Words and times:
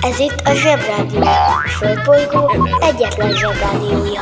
Ez 0.00 0.18
itt 0.18 0.40
a 0.44 0.54
Zsebrádió. 0.54 1.20
A 1.22 1.68
Földbolygó 1.68 2.68
egyetlen 2.80 3.32
Zsebrádiója. 3.36 4.20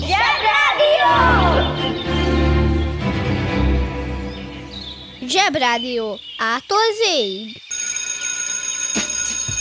Zsebrádió! 0.00 1.10
Zsebrádió. 5.26 6.18
Ától 6.38 6.78
zéig. 7.04 7.65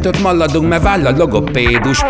kettőt 0.00 0.22
maladunk, 0.22 0.68
mert 0.68 0.82
váll 0.82 1.06
a 1.06 1.10
logopédus 1.10 2.04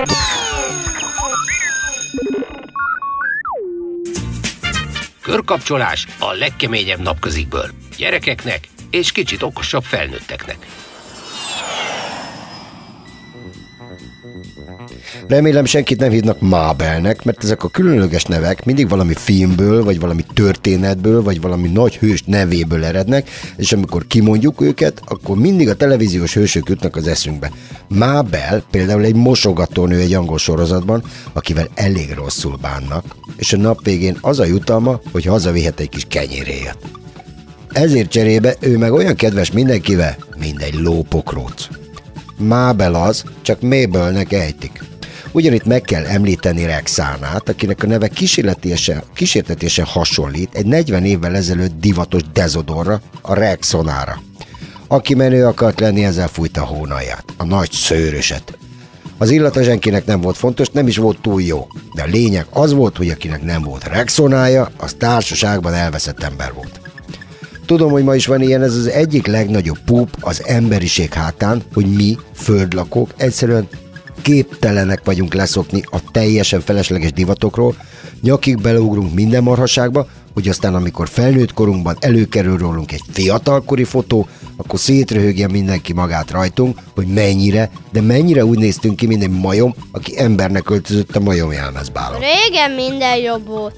Körkapcsolás 5.23 6.07
a 6.19 6.33
legkeményebb 6.33 7.01
napközikből. 7.01 7.71
Gyerekeknek 7.97 8.69
és 8.91 9.13
kicsit 9.13 9.43
okosabb 9.43 9.83
felnőtteknek. 9.83 10.57
Remélem 15.29 15.65
senkit 15.65 15.99
nem 15.99 16.11
hívnak 16.11 16.41
Mábelnek, 16.41 17.25
mert 17.25 17.45
ezek 17.45 17.65
a 17.65 17.69
különleges 17.69 18.25
nevek 18.25 18.65
mindig 18.65 18.89
valami 18.89 19.15
filmből, 19.15 19.85
vagy 19.85 20.01
valami 20.01 20.25
történetből, 20.35 21.23
vagy 21.23 21.41
valami 21.41 21.69
nagy 21.69 21.97
hős 21.97 22.23
nevéből 22.27 22.85
erednek, 22.85 23.31
és 23.57 23.73
amikor 23.73 24.07
kimondjuk 24.07 24.61
őket, 24.61 25.03
akkor 25.07 25.37
mindig 25.37 25.69
a 25.69 25.75
televíziós 25.75 26.35
hősök 26.35 26.69
jutnak 26.69 26.97
az 26.97 27.07
eszünkbe. 27.07 27.51
Mábel 27.89 28.63
például 28.71 29.05
egy 29.05 29.15
mosogatónő 29.15 29.99
egy 29.99 30.15
angol 30.15 30.39
sorozatban, 30.39 31.03
akivel 31.33 31.69
elég 31.75 32.13
rosszul 32.15 32.57
bánnak, 32.61 33.05
és 33.37 33.53
a 33.53 33.57
nap 33.57 33.85
végén 33.85 34.19
az 34.21 34.39
a 34.39 34.45
jutalma, 34.45 35.01
hogy 35.13 35.25
hazavihet 35.25 35.81
egy 35.81 35.89
kis 35.89 36.05
kenyéréjét. 36.09 36.79
Ezért 37.73 38.11
cserébe 38.11 38.57
ő 38.61 38.79
meg 38.79 38.93
olyan 38.93 39.15
kedves 39.15 39.53
mindenkivel, 39.53 40.17
mint 40.39 40.63
egy 40.63 40.75
lópokróc. 40.75 41.80
Mábel 42.41 42.95
az, 42.95 43.25
csak 43.43 43.61
Mabelnek 43.61 44.33
ejtik. 44.33 44.83
Ugyanitt 45.33 45.65
meg 45.65 45.81
kell 45.81 46.05
említeni 46.05 46.65
Rexánát, 46.65 47.49
akinek 47.49 47.83
a 47.83 47.87
neve 47.87 48.09
kísérletesen, 48.09 49.03
kísértetésen 49.15 49.85
hasonlít 49.85 50.55
egy 50.55 50.67
40 50.67 51.05
évvel 51.05 51.37
ezelőtt 51.37 51.81
divatos 51.81 52.23
dezodorra, 52.33 53.01
a 53.23 53.35
Rexonára. 53.35 54.23
Aki 54.89 55.15
menő 55.15 55.47
akart 55.47 55.81
lenni, 55.81 56.05
ezzel 56.05 56.29
fújta 56.29 56.63
a 56.63 56.65
hónaját, 56.65 57.25
a 57.37 57.45
nagy 57.45 57.73
szőröset. 57.73 58.59
Az 59.19 59.31
illata 59.31 59.63
senkinek 59.63 60.07
nem 60.07 60.21
volt 60.21 60.37
fontos, 60.37 60.69
nem 60.71 60.87
is 60.87 60.97
volt 60.97 61.21
túl 61.21 61.43
jó. 61.43 61.67
De 61.95 62.03
a 62.03 62.07
lényeg 62.07 62.47
az 62.51 62.73
volt, 62.73 62.97
hogy 62.97 63.09
akinek 63.09 63.43
nem 63.43 63.63
volt 63.63 63.85
Rexonája, 63.85 64.71
az 64.77 64.95
társaságban 64.99 65.75
elveszett 65.75 66.23
ember 66.23 66.53
volt. 66.55 66.81
Tudom, 67.71 67.91
hogy 67.91 68.05
ma 68.05 68.15
is 68.15 68.27
van 68.27 68.43
ilyen, 68.43 68.63
ez 68.63 68.75
az 68.75 68.87
egyik 68.87 69.27
legnagyobb 69.27 69.79
púp 69.85 70.09
az 70.21 70.43
emberiség 70.47 71.13
hátán, 71.13 71.63
hogy 71.75 71.87
mi, 71.87 72.17
földlakók, 72.35 73.11
egyszerűen 73.17 73.69
képtelenek 74.23 75.05
vagyunk 75.05 75.35
leszokni 75.35 75.83
a 75.91 76.11
teljesen 76.13 76.61
felesleges 76.61 77.13
divatokról, 77.13 77.75
nyakig 78.23 78.61
beleugrunk 78.61 79.15
minden 79.15 79.43
marhaságba, 79.43 80.07
hogy 80.35 80.49
aztán 80.49 80.75
amikor 80.75 81.09
felnőtt 81.09 81.53
korunkban 81.53 81.97
előkerül 82.01 82.59
rólunk 82.59 82.93
egy 82.93 83.03
fiatalkori 83.11 83.85
fotó, 83.85 84.27
akkor 84.57 84.79
szétröhögje 84.79 85.49
mindenki 85.49 85.93
magát 85.93 86.31
rajtunk, 86.31 86.79
hogy 86.95 87.07
mennyire, 87.07 87.71
de 87.93 88.01
mennyire 88.01 88.45
úgy 88.45 88.59
néztünk 88.59 88.97
ki, 88.97 89.07
mint 89.07 89.23
egy 89.23 89.41
majom, 89.41 89.75
aki 89.93 90.19
embernek 90.19 90.71
öltözött 90.71 91.17
a 91.17 91.21
majom 91.21 91.53
jelmezbálon. 91.53 92.21
Régen 92.21 92.71
minden 92.71 93.17
jobb 93.17 93.47
volt. 93.47 93.75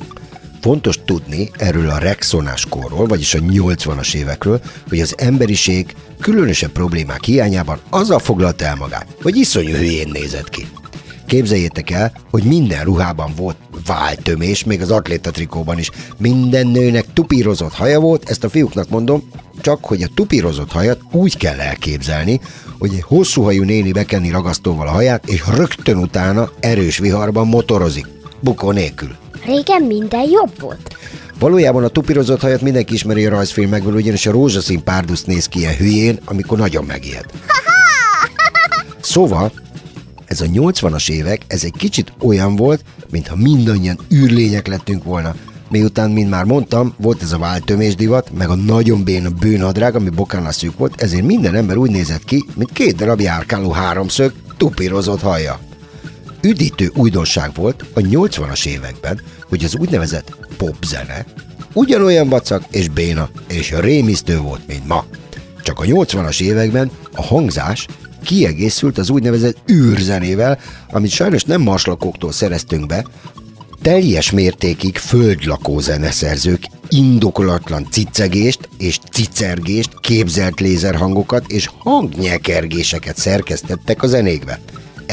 Fontos 0.63 0.99
tudni 1.05 1.51
erről 1.59 1.91
a 1.91 1.99
Rexonás 1.99 2.67
korról, 2.69 3.07
vagyis 3.07 3.35
a 3.35 3.39
80-as 3.39 4.15
évekről, 4.15 4.61
hogy 4.89 5.01
az 5.01 5.15
emberiség 5.19 5.95
különösebb 6.21 6.71
problémák 6.71 7.25
hiányában 7.25 7.81
azzal 7.91 8.19
foglalta 8.19 8.65
el 8.65 8.77
magát, 8.77 9.07
hogy 9.23 9.37
iszonyú 9.37 9.75
hülyén 9.75 10.09
nézett 10.13 10.49
ki. 10.49 10.67
Képzeljétek 11.27 11.91
el, 11.91 12.13
hogy 12.31 12.43
minden 12.43 12.85
ruhában 12.85 13.33
volt 13.37 13.57
váltömés, 13.87 14.65
még 14.65 14.81
az 14.81 14.91
atlétatrikóban 14.91 15.79
is. 15.79 15.91
Minden 16.19 16.67
nőnek 16.67 17.13
tupírozott 17.13 17.75
haja 17.75 18.01
volt, 18.01 18.29
ezt 18.29 18.45
a 18.45 18.51
fiúknak 18.51 18.89
mondom, 18.89 19.29
csak 19.61 19.85
hogy 19.85 20.03
a 20.03 20.11
tupírozott 20.15 20.73
hajat 20.73 21.01
úgy 21.13 21.37
kell 21.37 21.61
elképzelni, 21.61 22.41
hogy 22.79 22.95
egy 22.95 23.03
hosszú 23.03 23.43
hajú 23.43 23.63
néni 23.63 23.93
bekenni 23.93 24.31
ragasztóval 24.31 24.87
a 24.87 24.91
haját, 24.91 25.29
és 25.29 25.43
rögtön 25.55 25.97
utána 25.97 26.51
erős 26.61 26.99
viharban 26.99 27.47
motorozik, 27.47 28.07
bukó 28.43 28.71
nélkül. 28.71 29.17
Régen 29.45 29.83
minden 29.83 30.29
jobb 30.31 30.61
volt. 30.61 30.97
Valójában 31.39 31.85
a 31.85 31.89
tupírozott 31.89 32.41
hajat 32.41 32.61
mindenki 32.61 32.95
ismeri 32.95 33.27
a 33.27 33.31
rajzfilmekből, 33.31 33.95
ugyanis 33.95 34.27
a 34.27 34.31
rózsaszín 34.31 34.85
párdusz 34.85 35.25
néz 35.25 35.47
ki 35.47 35.59
ilyen 35.59 35.77
hülyén, 35.77 36.19
amikor 36.25 36.59
nagyon 36.59 36.85
megijed. 36.85 37.25
Szóval, 39.01 39.53
ez 40.25 40.41
a 40.41 40.47
80-as 40.47 41.11
évek, 41.11 41.43
ez 41.47 41.65
egy 41.65 41.75
kicsit 41.77 42.13
olyan 42.21 42.57
volt, 42.57 42.85
mintha 43.11 43.37
mindannyian 43.37 43.99
űrlények 44.15 44.67
lettünk 44.67 45.05
volna. 45.05 45.35
Miután, 45.69 46.11
mint 46.11 46.31
már 46.31 46.45
mondtam, 46.45 46.95
volt 46.97 47.23
ez 47.23 47.33
a 47.33 47.39
váltömés 47.39 47.95
divat, 47.95 48.31
meg 48.39 48.49
a 48.49 48.55
nagyon 48.55 49.05
béna 49.05 49.31
bőnadrág, 49.31 49.95
ami 49.95 50.09
bokán 50.09 50.53
szűk 50.53 50.79
volt, 50.79 51.03
ezért 51.03 51.25
minden 51.25 51.55
ember 51.55 51.77
úgy 51.77 51.91
nézett 51.91 52.25
ki, 52.25 52.45
mint 52.55 52.73
két 52.73 52.97
darab 52.97 53.21
járkáló 53.21 53.71
háromszög, 53.71 54.33
tupírozott 54.57 55.21
haja. 55.21 55.61
Üdítő 56.43 56.91
újdonság 56.95 57.51
volt 57.55 57.85
a 57.93 58.01
80-as 58.01 58.67
években, 58.67 59.21
hogy 59.49 59.65
az 59.65 59.77
úgynevezett 59.77 60.37
popzene 60.57 61.25
ugyanolyan 61.73 62.29
vacak 62.29 62.65
és 62.71 62.89
béna 62.89 63.31
és 63.49 63.75
rémisztő 63.81 64.39
volt, 64.39 64.67
mint 64.67 64.87
ma. 64.87 65.05
Csak 65.63 65.79
a 65.79 65.83
80-as 65.83 66.41
években 66.41 66.91
a 67.13 67.23
hangzás 67.23 67.87
kiegészült 68.25 68.99
az 68.99 69.11
úgynevezett 69.11 69.57
űrzenével, 69.71 70.59
amit 70.91 71.11
sajnos 71.11 71.45
nem 71.45 71.61
maslakóktól 71.61 72.33
szereztünk 72.33 72.87
be, 72.87 73.05
teljes 73.83 74.31
mértékig 74.31 74.97
földlakó 74.97 75.81
zeneszerzők 75.81 76.67
indokolatlan 76.89 77.87
cicegést 77.91 78.69
és 78.79 78.99
cicergést, 79.13 80.01
képzelt 80.01 80.61
lézerhangokat 80.61 81.51
és 81.51 81.71
hangnyekergéseket 81.79 83.17
szerkesztettek 83.17 84.03
a 84.03 84.07
zenékbe. 84.07 84.61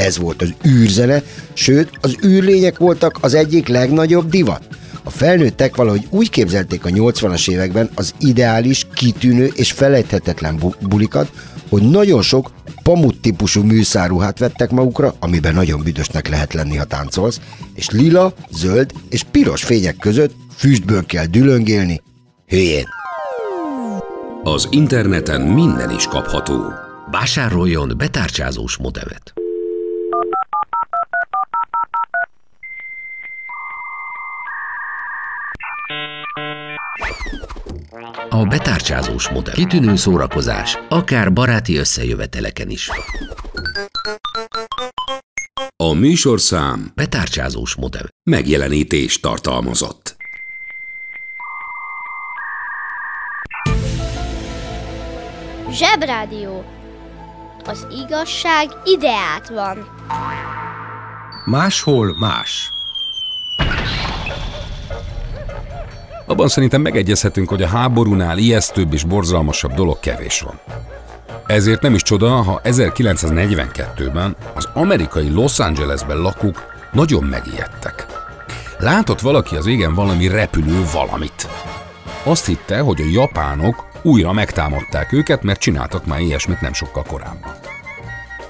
Ez 0.05 0.17
volt 0.17 0.41
az 0.41 0.53
űrzene, 0.67 1.23
sőt, 1.53 1.89
az 2.01 2.15
űrlények 2.25 2.77
voltak 2.77 3.17
az 3.21 3.33
egyik 3.33 3.67
legnagyobb 3.67 4.29
divat. 4.29 4.67
A 5.03 5.09
felnőttek 5.09 5.75
valahogy 5.75 6.07
úgy 6.09 6.29
képzelték 6.29 6.85
a 6.85 6.89
80-as 6.89 7.49
években 7.49 7.89
az 7.95 8.13
ideális, 8.19 8.87
kitűnő 8.93 9.51
és 9.55 9.71
felejthetetlen 9.71 10.57
bu- 10.57 10.87
bulikat, 10.87 11.31
hogy 11.69 11.89
nagyon 11.89 12.21
sok 12.21 12.51
pamut 12.83 13.21
típusú 13.21 13.63
műszáruhát 13.63 14.39
vettek 14.39 14.71
magukra, 14.71 15.15
amiben 15.19 15.53
nagyon 15.53 15.81
büdösnek 15.83 16.27
lehet 16.27 16.53
lenni, 16.53 16.75
ha 16.75 16.83
táncolsz, 16.83 17.39
és 17.75 17.89
lila, 17.89 18.33
zöld 18.51 18.91
és 19.09 19.23
piros 19.23 19.63
fények 19.63 19.97
között 19.97 20.35
füstből 20.55 21.05
kell 21.05 21.25
dülöngélni, 21.25 22.01
hülyén. 22.47 22.87
Az 24.43 24.67
interneten 24.71 25.41
minden 25.41 25.89
is 25.89 26.07
kapható. 26.07 26.73
Vásároljon 27.11 27.93
betárcsázós 27.97 28.77
modemet. 28.77 29.33
A 38.29 38.45
betárcsázós 38.45 39.29
modell. 39.29 39.53
Kitűnő 39.53 39.95
szórakozás, 39.95 40.77
akár 40.89 41.33
baráti 41.33 41.77
összejöveteleken 41.77 42.69
is. 42.69 42.89
A 45.75 45.93
műsorszám 45.93 46.91
Betárcsázós 46.95 47.75
modell. 47.75 48.07
megjelenítés 48.23 49.19
tartalmazott. 49.19 50.17
Zsebrádió. 55.71 56.63
Az 57.65 57.87
igazság 58.05 58.67
ideát 58.83 59.49
van. 59.49 59.87
Máshol 61.45 62.17
más. 62.19 62.69
Abban 66.29 66.47
szerintem 66.47 66.81
megegyezhetünk, 66.81 67.49
hogy 67.49 67.61
a 67.61 67.67
háborúnál 67.67 68.37
ijesztőbb 68.37 68.93
és 68.93 69.03
borzalmasabb 69.03 69.73
dolog 69.73 69.99
kevés 69.99 70.41
van. 70.41 70.59
Ezért 71.47 71.81
nem 71.81 71.93
is 71.93 72.01
csoda, 72.01 72.29
ha 72.29 72.61
1942-ben 72.63 74.35
az 74.55 74.69
amerikai 74.73 75.29
Los 75.29 75.59
Angelesben 75.59 76.17
lakók 76.17 76.63
nagyon 76.91 77.23
megijedtek. 77.23 78.05
Látott 78.77 79.19
valaki 79.19 79.55
az 79.55 79.65
égen 79.65 79.93
valami 79.93 80.27
repülő 80.27 80.85
valamit. 80.93 81.47
Azt 82.23 82.45
hitte, 82.45 82.79
hogy 82.79 83.01
a 83.01 83.09
japánok 83.11 83.87
újra 84.01 84.33
megtámadták 84.33 85.13
őket, 85.13 85.43
mert 85.43 85.59
csináltak 85.59 86.05
már 86.05 86.19
ilyesmit 86.19 86.61
nem 86.61 86.73
sokkal 86.73 87.03
korábban. 87.03 87.51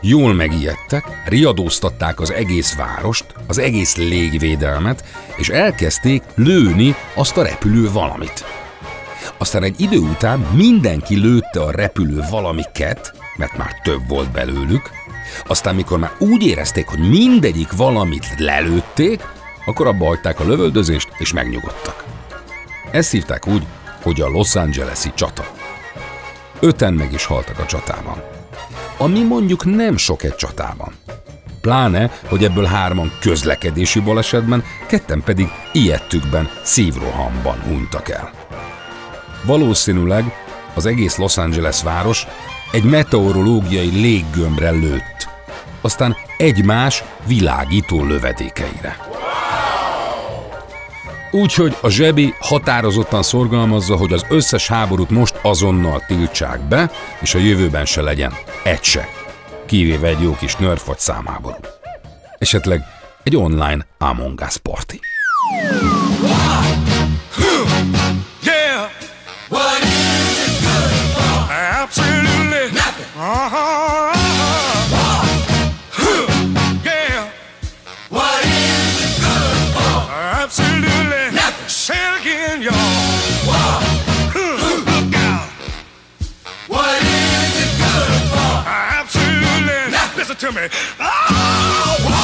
Jól 0.02 0.34
megijedtek, 0.34 1.22
riadóztatták 1.26 2.20
az 2.20 2.32
egész 2.32 2.76
várost, 2.76 3.26
az 3.48 3.58
egész 3.58 3.96
légvédelmet, 3.96 5.04
és 5.38 5.50
elkezdték 5.50 6.24
lőni 6.36 6.96
azt 7.14 7.38
a 7.38 7.44
repülő 7.44 7.92
valamit. 7.92 8.46
Aztán 9.38 9.64
egy 9.64 9.82
idő 9.82 9.98
után 9.98 10.40
mindenki 10.40 11.16
lőtte 11.16 11.62
a 11.64 11.72
repülő 11.72 12.24
valamiket, 12.30 13.14
mert 13.38 13.58
már 13.58 13.80
több 13.84 14.08
volt 14.08 14.32
belőlük, 14.32 14.90
aztán 15.48 15.76
mikor 15.76 16.00
már 16.00 16.16
úgy 16.20 16.46
érezték, 16.46 16.88
hogy 16.88 17.10
mindegyik 17.10 17.72
valamit 17.72 18.34
lelőtték, 18.38 19.22
akkor 19.66 19.88
abba 19.88 20.06
hagyták 20.06 20.40
a 20.40 20.48
lövöldözést, 20.48 21.10
és 21.18 21.34
megnyugodtak. 21.34 22.04
Ezt 22.92 23.12
hívták 23.12 23.48
úgy, 23.48 23.64
hogy 24.02 24.22
a 24.22 24.28
Los 24.28 24.56
Angeles-i 24.56 25.12
csata. 25.14 25.54
Öten 26.60 26.94
meg 26.94 27.14
is 27.14 27.26
haltak 27.26 27.60
a 27.60 27.66
csatában. 27.66 28.39
Ami 29.02 29.24
mondjuk 29.24 29.66
nem 29.66 29.98
sok 29.98 30.24
egy 30.24 30.36
csatában. 30.36 30.94
Pláne, 31.62 32.12
hogy 32.26 32.44
ebből 32.44 32.66
hárman 32.66 33.12
közlekedési 33.22 34.00
balesetben, 34.00 34.64
ketten 34.88 35.22
pedig 35.24 35.48
ilyettükben, 35.74 36.50
szívrohamban 36.64 37.60
hunytak 37.60 38.10
el. 38.10 38.32
Valószínűleg 39.46 40.24
az 40.74 40.86
egész 40.86 41.18
Los 41.18 41.38
Angeles 41.38 41.84
város 41.84 42.28
egy 42.72 42.84
meteorológiai 42.84 43.90
léggömbre 43.90 44.70
lőtt, 44.70 45.30
aztán 45.82 46.16
egymás 46.38 47.04
világító 47.28 48.04
lövedékeire. 48.04 49.09
Úgyhogy 51.32 51.78
a 51.82 51.90
zsebi 51.90 52.34
határozottan 52.40 53.24
szorgalmazza, 53.24 53.96
hogy 53.96 54.14
az 54.14 54.26
összes 54.30 54.68
háborút 54.68 55.10
most 55.10 55.40
azonnal 55.42 56.04
tiltsák 56.08 56.60
be, 56.60 56.92
és 57.20 57.34
a 57.34 57.38
jövőben 57.38 57.86
se 57.86 58.02
legyen 58.02 58.34
egy 58.64 58.84
se. 58.84 59.08
Kivéve 59.66 60.08
egy 60.08 60.22
jó 60.22 60.36
kis 60.36 60.56
nerf 60.56 60.86
vagy 60.86 61.00
számháború. 61.00 61.58
Esetleg 62.38 62.84
egy 63.24 63.36
online 63.36 63.86
Among 63.98 64.42
Us 64.48 64.58
party. 64.58 65.00
Yeah. 68.44 68.90
What 69.50 69.84
is 69.84 70.48
it 70.48 70.62
good 70.62 70.92
for? 71.14 71.52
Absolutely 71.82 72.72
nothing. 72.72 73.08
Uh-huh. 73.16 73.69
To 90.40 90.52
me. 90.54 90.70
Oh, 91.02 92.19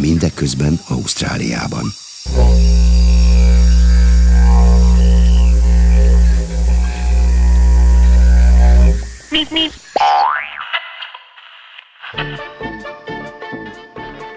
Mindeközben 0.00 0.80
Ausztráliában. 0.88 1.84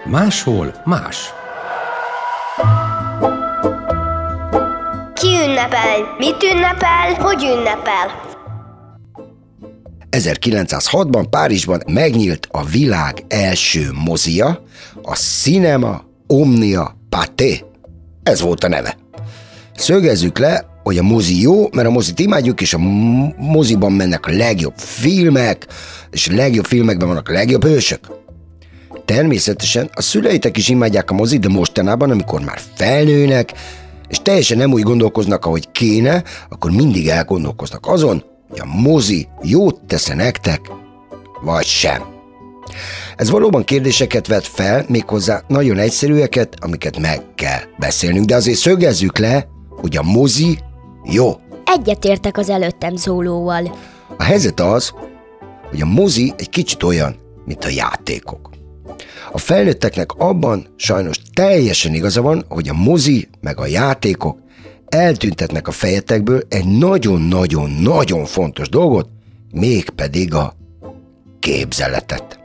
Máshol 0.04 0.82
más. 0.84 1.32
Ki 5.14 5.26
ünnepel? 5.26 6.14
Mit 6.18 6.42
ünnepel? 6.42 7.14
Hogy 7.14 7.44
ünnepel? 7.44 8.33
1906-ban 10.24 11.26
Párizsban 11.30 11.82
megnyílt 11.86 12.48
a 12.50 12.64
világ 12.64 13.24
első 13.28 13.90
mozia, 14.04 14.62
a 15.02 15.14
Cinema 15.14 16.04
Omnia 16.26 16.98
Pathé. 17.08 17.64
Ez 18.22 18.40
volt 18.40 18.64
a 18.64 18.68
neve. 18.68 18.96
Szögezzük 19.76 20.38
le, 20.38 20.66
hogy 20.82 20.98
a 20.98 21.02
mozi 21.02 21.40
jó, 21.40 21.68
mert 21.72 21.88
a 21.88 21.90
mozit 21.90 22.18
imádjuk, 22.18 22.60
és 22.60 22.74
a 22.74 22.78
moziban 23.36 23.92
mennek 23.92 24.26
a 24.26 24.32
legjobb 24.32 24.74
filmek, 24.76 25.66
és 26.10 26.28
a 26.28 26.34
legjobb 26.34 26.64
filmekben 26.64 27.08
vannak 27.08 27.28
a 27.28 27.32
legjobb 27.32 27.64
hősök. 27.64 28.00
Természetesen 29.04 29.90
a 29.94 30.02
szüleitek 30.02 30.56
is 30.56 30.68
imádják 30.68 31.10
a 31.10 31.14
mozit, 31.14 31.40
de 31.40 31.48
mostanában, 31.48 32.10
amikor 32.10 32.40
már 32.40 32.60
felnőnek, 32.74 33.52
és 34.08 34.18
teljesen 34.22 34.58
nem 34.58 34.72
úgy 34.72 34.82
gondolkoznak, 34.82 35.46
ahogy 35.46 35.70
kéne, 35.70 36.22
akkor 36.48 36.70
mindig 36.70 37.08
elgondolkoznak 37.08 37.86
azon, 37.86 38.24
hogy 38.48 38.60
a 38.60 38.80
mozi 38.80 39.28
jót 39.42 39.80
tesz 39.86 40.08
nektek, 40.08 40.60
vagy 41.42 41.64
sem. 41.64 42.02
Ez 43.16 43.30
valóban 43.30 43.64
kérdéseket 43.64 44.26
vet 44.26 44.46
fel, 44.46 44.84
méghozzá 44.88 45.42
nagyon 45.48 45.78
egyszerűeket, 45.78 46.56
amiket 46.60 46.98
meg 46.98 47.22
kell 47.34 47.60
beszélnünk, 47.78 48.26
de 48.26 48.34
azért 48.34 48.58
szögezzük 48.58 49.18
le, 49.18 49.46
hogy 49.68 49.96
a 49.96 50.02
mozi 50.02 50.58
jó. 51.04 51.32
Egyetértek 51.64 52.38
az 52.38 52.48
előttem 52.48 52.96
szólóval. 52.96 53.76
A 54.16 54.22
helyzet 54.22 54.60
az, 54.60 54.92
hogy 55.70 55.80
a 55.80 55.86
mozi 55.86 56.32
egy 56.36 56.48
kicsit 56.48 56.82
olyan, 56.82 57.16
mint 57.44 57.64
a 57.64 57.68
játékok. 57.68 58.50
A 59.32 59.38
felnőtteknek 59.38 60.12
abban 60.12 60.66
sajnos 60.76 61.16
teljesen 61.34 61.94
igaza 61.94 62.22
van, 62.22 62.44
hogy 62.48 62.68
a 62.68 62.74
mozi 62.74 63.28
meg 63.40 63.60
a 63.60 63.66
játékok 63.66 64.38
eltüntetnek 64.88 65.68
a 65.68 65.72
fejetekből 65.72 66.42
egy 66.48 66.66
nagyon-nagyon-nagyon 66.66 68.24
fontos 68.24 68.68
dolgot, 68.68 69.08
mégpedig 69.52 70.34
a 70.34 70.54
képzeletet. 71.40 72.38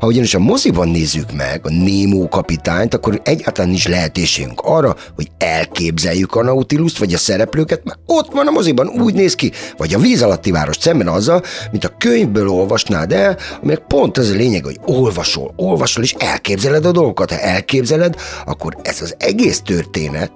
Ha 0.00 0.06
ugyanis 0.06 0.34
a 0.34 0.38
moziban 0.38 0.88
nézzük 0.88 1.32
meg 1.32 1.60
a 1.66 1.70
Némó 1.70 2.28
kapitányt, 2.28 2.94
akkor 2.94 3.20
egyáltalán 3.24 3.70
nincs 3.70 3.88
lehetőségünk 3.88 4.60
arra, 4.60 4.96
hogy 5.14 5.30
elképzeljük 5.38 6.34
a 6.34 6.42
Nautiluszt 6.42 6.98
vagy 6.98 7.14
a 7.14 7.18
szereplőket, 7.18 7.84
mert 7.84 7.98
ott 8.06 8.32
van 8.32 8.46
a 8.46 8.50
moziban, 8.50 8.88
úgy 8.88 9.14
néz 9.14 9.34
ki, 9.34 9.52
vagy 9.76 9.94
a 9.94 9.98
víz 9.98 10.22
alatti 10.22 10.50
város 10.50 10.76
szemben 10.80 11.08
azzal, 11.08 11.42
mint 11.70 11.84
a 11.84 11.94
könyvből 11.98 12.48
olvasnád 12.48 13.12
el, 13.12 13.38
aminek 13.60 13.78
pont 13.78 14.18
az 14.18 14.30
a 14.30 14.34
lényeg, 14.34 14.64
hogy 14.64 14.80
olvasol, 14.86 15.52
olvasol 15.56 16.02
és 16.02 16.14
elképzeled 16.18 16.84
a 16.84 16.92
dolgokat. 16.92 17.30
Ha 17.30 17.38
elképzeled, 17.38 18.16
akkor 18.46 18.76
ez 18.82 19.02
az 19.02 19.14
egész 19.18 19.60
történet 19.60 20.32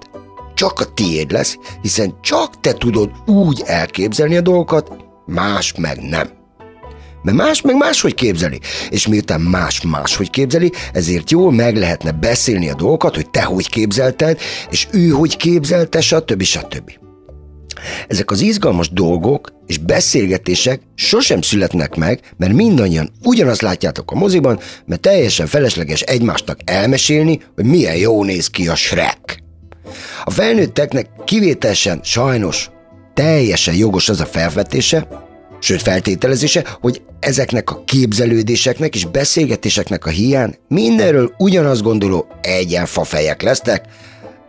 csak 0.59 0.79
a 0.79 0.93
tiéd 0.93 1.31
lesz, 1.31 1.57
hiszen 1.81 2.15
csak 2.21 2.59
te 2.59 2.73
tudod 2.73 3.11
úgy 3.25 3.63
elképzelni 3.65 4.37
a 4.37 4.41
dolgokat, 4.41 4.91
más 5.25 5.73
meg 5.77 6.01
nem. 6.01 6.29
Mert 7.23 7.37
más 7.37 7.61
meg 7.61 7.75
máshogy 7.75 8.13
képzeli. 8.13 8.59
És 8.89 9.07
miután 9.07 9.41
más 9.41 9.81
máshogy 9.81 10.29
képzeli, 10.29 10.71
ezért 10.93 11.31
jól 11.31 11.51
meg 11.51 11.77
lehetne 11.77 12.11
beszélni 12.11 12.69
a 12.69 12.75
dolgokat, 12.75 13.15
hogy 13.15 13.29
te 13.29 13.43
hogy 13.43 13.69
képzelted, 13.69 14.39
és 14.69 14.87
ő 14.91 15.09
hogy 15.09 15.37
képzelte, 15.37 16.01
stb. 16.01 16.43
stb. 16.43 16.91
Ezek 18.07 18.31
az 18.31 18.41
izgalmas 18.41 18.89
dolgok 18.89 19.53
és 19.67 19.77
beszélgetések 19.77 20.81
sosem 20.95 21.41
születnek 21.41 21.95
meg, 21.95 22.33
mert 22.37 22.53
mindannyian 22.53 23.11
ugyanazt 23.23 23.61
látjátok 23.61 24.11
a 24.11 24.15
moziban, 24.15 24.59
mert 24.85 25.01
teljesen 25.01 25.47
felesleges 25.47 26.01
egymásnak 26.01 26.59
elmesélni, 26.65 27.41
hogy 27.55 27.65
milyen 27.65 27.95
jó 27.95 28.23
néz 28.23 28.47
ki 28.47 28.67
a 28.67 28.75
Shrek. 28.75 29.47
A 30.23 30.31
felnőtteknek 30.31 31.07
kivételesen 31.25 31.99
sajnos 32.03 32.69
teljesen 33.13 33.75
jogos 33.75 34.09
az 34.09 34.19
a 34.19 34.25
felvetése, 34.25 35.07
sőt 35.59 35.81
feltételezése, 35.81 36.65
hogy 36.81 37.01
ezeknek 37.19 37.71
a 37.71 37.83
képzelődéseknek 37.85 38.95
és 38.95 39.05
beszélgetéseknek 39.05 40.05
a 40.05 40.09
hiány 40.09 40.55
mindenről 40.67 41.33
ugyanaz 41.37 41.81
gondoló 41.81 42.27
egyenfafejek 42.41 43.41
lesznek, 43.41 43.85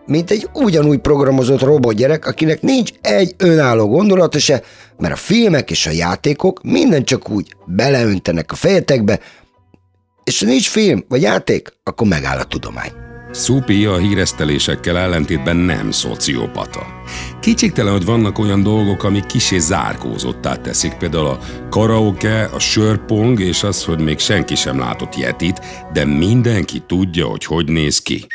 mint 0.07 0.31
egy 0.31 0.49
ugyanúgy 0.53 0.99
programozott 0.99 1.61
robotgyerek, 1.61 2.27
akinek 2.27 2.63
nincs 2.63 2.91
egy 3.01 3.35
önálló 3.39 3.89
gondolata 3.89 4.39
se, 4.39 4.63
mert 4.99 5.15
a 5.15 5.17
filmek 5.17 5.71
és 5.71 5.87
a 5.87 5.91
játékok 5.91 6.63
minden 6.63 7.05
csak 7.05 7.31
úgy 7.31 7.55
beleöntenek 7.67 8.53
a 8.53 8.55
fejetekbe, 8.55 9.21
és 10.25 10.41
ha 10.41 10.47
nincs 10.47 10.69
film 10.69 11.05
vagy 11.09 11.23
játék, 11.23 11.73
akkor 11.83 12.07
megáll 12.07 12.39
a 12.39 12.45
tudomány. 12.45 13.10
Szupi 13.33 13.85
a 13.85 13.97
híresztelésekkel 13.97 14.99
ellentétben 14.99 15.57
nem 15.57 15.91
szociopata. 15.91 16.87
Kicsiktelen, 17.41 17.93
hogy 17.93 18.05
vannak 18.05 18.39
olyan 18.39 18.63
dolgok, 18.63 19.05
amik 19.05 19.27
kisé 19.27 19.59
zárkózottá 19.59 20.57
teszik, 20.57 20.95
például 20.95 21.27
a 21.27 21.39
karaoke, 21.71 22.45
a 22.45 22.59
sörpong 22.59 23.41
és 23.41 23.63
az, 23.63 23.85
hogy 23.85 24.01
még 24.01 24.19
senki 24.19 24.55
sem 24.55 24.79
látott 24.79 25.17
Yetit, 25.17 25.61
de 25.93 26.05
mindenki 26.05 26.83
tudja, 26.87 27.27
hogy 27.27 27.45
hogy 27.45 27.69
néz 27.69 27.99
ki. 27.99 28.27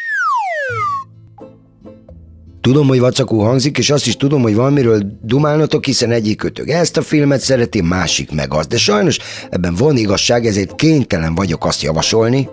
Tudom, 2.61 2.87
hogy 2.87 2.99
vacakó 2.99 3.43
hangzik, 3.43 3.77
és 3.77 3.89
azt 3.89 4.07
is 4.07 4.15
tudom, 4.15 4.41
hogy 4.41 4.55
valamiről 4.55 5.01
dumálnatok, 5.21 5.85
hiszen 5.85 6.11
egyik 6.11 6.37
kötök 6.37 6.69
ezt 6.69 6.97
a 6.97 7.01
filmet 7.01 7.39
szereti, 7.39 7.81
másik 7.81 8.31
meg 8.31 8.53
azt. 8.53 8.69
De 8.69 8.77
sajnos 8.77 9.17
ebben 9.49 9.75
van 9.75 9.97
igazság, 9.97 10.45
ezért 10.45 10.75
kénytelen 10.75 11.35
vagyok 11.35 11.65
azt 11.65 11.81
javasolni, 11.81 12.49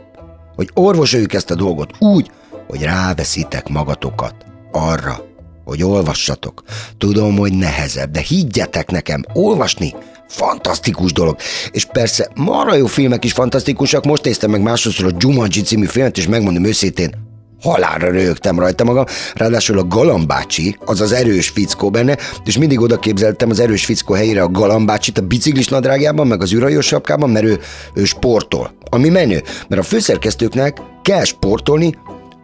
hogy 0.55 0.71
orvosoljuk 0.75 1.35
ezt 1.35 1.51
a 1.51 1.55
dolgot 1.55 1.91
úgy, 1.99 2.31
hogy 2.69 2.83
ráveszitek 2.83 3.69
magatokat 3.69 4.35
arra, 4.73 5.25
hogy 5.65 5.83
olvassatok. 5.83 6.63
Tudom, 6.99 7.37
hogy 7.37 7.53
nehezebb, 7.53 8.11
de 8.11 8.21
higgyetek 8.21 8.91
nekem, 8.91 9.25
olvasni 9.33 9.95
fantasztikus 10.29 11.13
dolog. 11.13 11.37
És 11.71 11.85
persze, 11.85 12.31
marha 12.35 12.75
jó 12.75 12.87
filmek 12.87 13.25
is 13.25 13.33
fantasztikusak, 13.33 14.05
most 14.05 14.25
néztem 14.25 14.51
meg 14.51 14.63
másodszor 14.63 15.07
a 15.07 15.17
Jumanji 15.19 15.63
című 15.63 15.87
filmet, 15.87 16.19
és 16.19 16.27
megmondom 16.27 16.65
őszintén, 16.65 17.15
halálra 17.63 18.11
rögtem 18.11 18.59
rajta 18.59 18.85
magam, 18.85 19.05
ráadásul 19.35 19.79
a 19.79 19.87
galambácsi, 19.87 20.77
az 20.85 21.01
az 21.01 21.13
erős 21.13 21.49
fickó 21.49 21.91
benne, 21.91 22.17
és 22.45 22.59
mindig 22.59 22.81
oda 22.81 22.99
képzeltem 22.99 23.51
az 23.51 23.61
erős 23.61 23.85
fickó 23.85 24.15
helyére 24.15 24.43
a 24.43 24.51
galambácsit 24.51 25.19
a 25.19 25.27
biciklis 25.27 25.69
nadrágjában, 25.69 26.27
meg 26.27 26.43
az 26.43 26.55
űrhajós 26.55 26.87
sapkában, 26.87 27.31
mert 27.31 27.45
ő, 27.45 27.61
ő 27.95 28.05
sportol. 28.05 28.75
Ami 28.91 29.09
menő, 29.09 29.43
mert 29.69 29.83
a 29.83 29.85
főszerkesztőknek 29.85 30.81
kell 31.03 31.25
sportolni, 31.25 31.95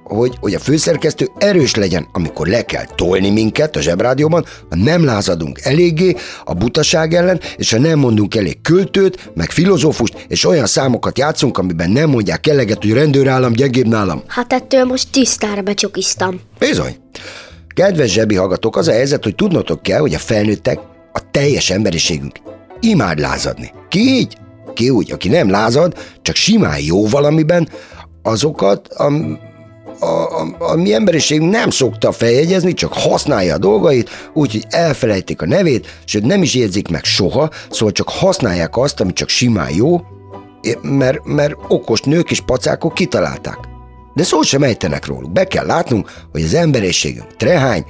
hogy, 0.09 0.37
hogy 0.41 0.55
a 0.55 0.59
főszerkesztő 0.59 1.31
erős 1.39 1.75
legyen, 1.75 2.09
amikor 2.13 2.47
le 2.47 2.63
kell 2.63 2.85
tolni 2.95 3.31
minket 3.31 3.77
a 3.77 3.81
zsebrádióban, 3.81 4.45
ha 4.71 4.77
nem 4.77 5.05
lázadunk 5.05 5.61
eléggé 5.63 6.15
a 6.45 6.55
butaság 6.55 7.15
ellen, 7.15 7.41
és 7.57 7.71
ha 7.71 7.79
nem 7.79 7.99
mondunk 7.99 8.35
elég 8.35 8.61
költőt, 8.61 9.31
meg 9.35 9.51
filozófust, 9.51 10.25
és 10.29 10.45
olyan 10.45 10.67
számokat 10.67 11.19
játszunk, 11.19 11.59
amiben 11.59 11.91
nem 11.91 12.11
mondják 12.11 12.47
eleget, 12.47 12.83
hogy 12.83 12.93
rendőrállam 12.93 13.53
gyengébb 13.53 13.87
nálam. 13.87 14.23
Hát 14.27 14.53
ettől 14.53 14.85
most 14.85 15.11
tisztára 15.11 15.63
becsokiztam. 15.63 16.41
Bizony. 16.59 16.97
Kedves 17.75 18.13
zsebi 18.13 18.35
hallgatók, 18.35 18.77
az 18.77 18.89
a 18.89 18.93
helyzet, 18.93 19.25
hogy 19.25 19.35
tudnotok 19.35 19.83
kell, 19.83 20.01
hogy 20.01 20.15
a 20.15 20.19
felnőttek, 20.19 20.79
a 21.13 21.31
teljes 21.31 21.71
emberiségünk 21.71 22.37
imád 22.81 23.19
lázadni. 23.19 23.73
Ki 23.89 24.01
így? 24.01 24.37
Ki 24.75 24.91
úgy, 24.91 25.13
aki 25.13 25.29
nem 25.29 25.51
lázad, 25.51 25.95
csak 26.23 26.35
simán 26.35 26.81
jó 26.81 27.07
valamiben, 27.07 27.69
azokat, 28.23 28.89
am, 28.89 29.39
a, 29.99 30.41
a, 30.41 30.57
a 30.59 30.77
mi 30.77 30.95
emberiség 30.95 31.41
nem 31.41 31.71
szokta 31.71 32.13
feljegyezni, 32.13 32.75
csak 32.75 32.93
használja 32.93 33.55
a 33.55 33.59
dolgait, 33.59 34.11
úgyhogy 34.33 34.65
elfelejtik 34.69 35.43
a 35.43 35.47
nevét, 35.47 35.87
sőt 36.05 36.25
nem 36.25 36.43
is 36.43 36.55
érzik 36.55 36.89
meg 36.89 37.05
soha, 37.05 37.51
szóval 37.71 37.93
csak 37.93 38.09
használják 38.09 38.77
azt, 38.77 39.01
ami 39.01 39.13
csak 39.13 39.29
simán 39.29 39.71
jó, 39.75 40.01
mert, 40.83 41.25
mert 41.25 41.55
okos 41.69 42.01
nők 42.01 42.31
és 42.31 42.41
pacákok 42.41 42.95
kitalálták. 42.95 43.59
De 44.15 44.25
szó 44.25 44.43
sem 44.43 44.63
ejtenek 44.63 45.07
róluk. 45.07 45.33
Be 45.33 45.45
kell 45.45 45.67
látnunk, 45.67 46.11
hogy 46.33 46.43
az 46.43 46.55
emberiségünk 46.55 47.37
trehány, 47.37 47.85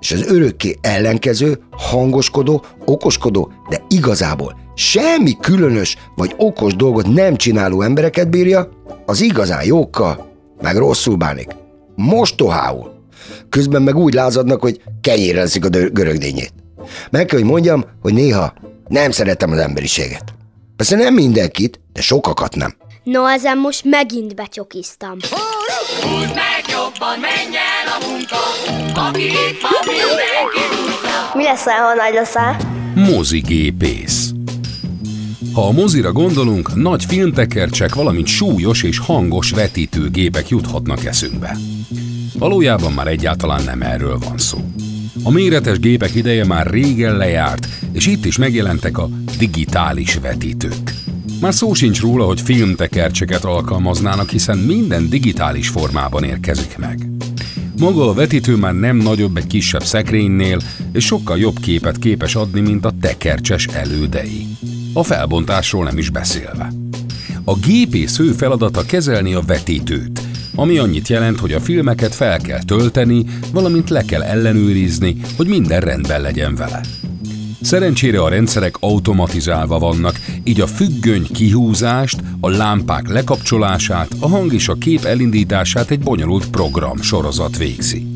és 0.00 0.12
az 0.12 0.26
örökké 0.26 0.78
ellenkező, 0.80 1.58
hangoskodó, 1.70 2.64
okoskodó, 2.84 3.52
de 3.68 3.82
igazából 3.88 4.56
semmi 4.74 5.36
különös 5.40 5.96
vagy 6.16 6.34
okos 6.36 6.76
dolgot 6.76 7.06
nem 7.06 7.36
csináló 7.36 7.82
embereket 7.82 8.30
bírja, 8.30 8.68
az 9.06 9.20
igazán 9.20 9.64
jókkal 9.64 10.33
meg 10.64 10.76
rosszul 10.76 11.16
bánik. 11.16 11.48
Mostohául. 11.94 12.92
Közben 13.48 13.82
meg 13.82 13.96
úgy 13.96 14.14
lázadnak, 14.14 14.60
hogy 14.60 14.80
kenyérre 15.00 15.42
a 15.42 15.68
görögdényét. 15.68 16.52
Meg 17.10 17.26
kell, 17.26 17.38
hogy 17.38 17.48
mondjam, 17.48 17.84
hogy 18.02 18.14
néha 18.14 18.52
nem 18.88 19.10
szeretem 19.10 19.50
az 19.50 19.58
emberiséget. 19.58 20.24
Persze 20.76 20.96
nem 20.96 21.14
mindenkit, 21.14 21.80
de 21.92 22.00
sokakat 22.00 22.54
nem. 22.54 22.74
No, 23.02 23.26
ezen 23.26 23.58
most 23.58 23.84
megint 23.84 24.34
becsokiztam. 24.34 25.16
Húzd 26.02 26.34
meg 26.34 26.64
jobban, 26.68 27.18
menj 27.20 27.56
el 27.56 27.86
a 27.96 28.06
munka, 28.08 28.36
aki 29.08 29.24
itt 29.24 29.60
van, 29.62 29.72
mindenki 29.86 30.64
Mi 31.34 31.42
lesz, 31.42 31.64
ha 31.64 31.94
nagy 31.94 32.14
leszel? 32.14 32.56
Mozigépész. 32.94 34.30
Ha 35.54 35.66
a 35.66 35.72
mozira 35.72 36.12
gondolunk, 36.12 36.74
nagy 36.74 37.04
filmtekercsek, 37.04 37.94
valamint 37.94 38.26
súlyos 38.26 38.82
és 38.82 38.98
hangos 38.98 39.50
vetítőgépek 39.50 40.48
juthatnak 40.48 41.04
eszünkbe. 41.04 41.56
Valójában 42.38 42.92
már 42.92 43.06
egyáltalán 43.06 43.64
nem 43.64 43.82
erről 43.82 44.18
van 44.18 44.38
szó. 44.38 44.58
A 45.22 45.30
méretes 45.30 45.78
gépek 45.78 46.14
ideje 46.14 46.44
már 46.44 46.66
régen 46.66 47.16
lejárt, 47.16 47.68
és 47.92 48.06
itt 48.06 48.24
is 48.24 48.38
megjelentek 48.38 48.98
a 48.98 49.08
digitális 49.38 50.14
vetítők. 50.14 50.94
Már 51.40 51.54
szó 51.54 51.74
sincs 51.74 52.00
róla, 52.00 52.24
hogy 52.24 52.40
filmtekercseket 52.40 53.44
alkalmaznának, 53.44 54.30
hiszen 54.30 54.58
minden 54.58 55.08
digitális 55.08 55.68
formában 55.68 56.24
érkezik 56.24 56.78
meg. 56.78 57.08
Maga 57.78 58.08
a 58.08 58.14
vetítő 58.14 58.56
már 58.56 58.74
nem 58.74 58.96
nagyobb 58.96 59.36
egy 59.36 59.46
kisebb 59.46 59.84
szekrénynél, 59.84 60.58
és 60.92 61.04
sokkal 61.04 61.38
jobb 61.38 61.58
képet 61.58 61.98
képes 61.98 62.34
adni, 62.34 62.60
mint 62.60 62.84
a 62.84 62.92
tekercses 63.00 63.66
elődei. 63.66 64.46
A 64.96 65.02
felbontásról 65.02 65.84
nem 65.84 65.98
is 65.98 66.10
beszélve. 66.10 66.72
A 67.44 67.56
gépész 67.56 68.16
fő 68.16 68.32
feladata 68.32 68.84
kezelni 68.84 69.34
a 69.34 69.40
vetítőt, 69.40 70.20
ami 70.54 70.78
annyit 70.78 71.08
jelent, 71.08 71.40
hogy 71.40 71.52
a 71.52 71.60
filmeket 71.60 72.14
fel 72.14 72.38
kell 72.38 72.62
tölteni, 72.62 73.24
valamint 73.52 73.90
le 73.90 74.02
kell 74.02 74.22
ellenőrizni, 74.22 75.16
hogy 75.36 75.46
minden 75.46 75.80
rendben 75.80 76.20
legyen 76.20 76.54
vele. 76.54 76.80
Szerencsére 77.60 78.20
a 78.20 78.28
rendszerek 78.28 78.76
automatizálva 78.80 79.78
vannak, 79.78 80.20
így 80.44 80.60
a 80.60 80.66
függöny 80.66 81.26
kihúzást, 81.32 82.20
a 82.40 82.50
lámpák 82.50 83.08
lekapcsolását, 83.08 84.08
a 84.20 84.28
hang 84.28 84.52
és 84.52 84.68
a 84.68 84.74
kép 84.74 85.04
elindítását 85.04 85.90
egy 85.90 86.00
bonyolult 86.00 86.50
program 86.50 87.02
sorozat 87.02 87.56
végzi. 87.56 88.06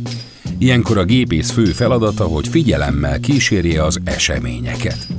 Ilyenkor 0.58 0.98
a 0.98 1.04
gépész 1.04 1.50
fő 1.50 1.64
feladata, 1.64 2.24
hogy 2.24 2.48
figyelemmel 2.48 3.20
kísérje 3.20 3.84
az 3.84 4.00
eseményeket. 4.04 5.17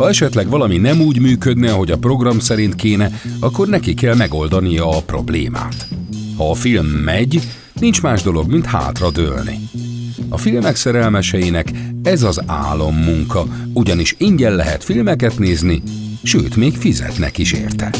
Ha 0.00 0.08
esetleg 0.08 0.48
valami 0.48 0.76
nem 0.76 1.00
úgy 1.00 1.20
működne, 1.20 1.72
ahogy 1.72 1.90
a 1.90 1.98
program 1.98 2.38
szerint 2.38 2.74
kéne, 2.74 3.10
akkor 3.40 3.68
neki 3.68 3.94
kell 3.94 4.14
megoldania 4.14 4.88
a 4.88 5.02
problémát. 5.02 5.88
Ha 6.36 6.50
a 6.50 6.54
film 6.54 6.86
megy, 6.86 7.40
nincs 7.80 8.02
más 8.02 8.22
dolog, 8.22 8.50
mint 8.50 8.66
hátra 8.66 9.10
dőlni. 9.10 9.58
A 10.28 10.36
filmek 10.36 10.76
szerelmeseinek 10.76 11.70
ez 12.02 12.22
az 12.22 12.40
álommunka, 12.46 13.46
ugyanis 13.72 14.14
ingyen 14.18 14.54
lehet 14.54 14.84
filmeket 14.84 15.38
nézni, 15.38 15.82
sőt, 16.22 16.56
még 16.56 16.76
fizetnek 16.76 17.38
is 17.38 17.52
érte. 17.52 17.90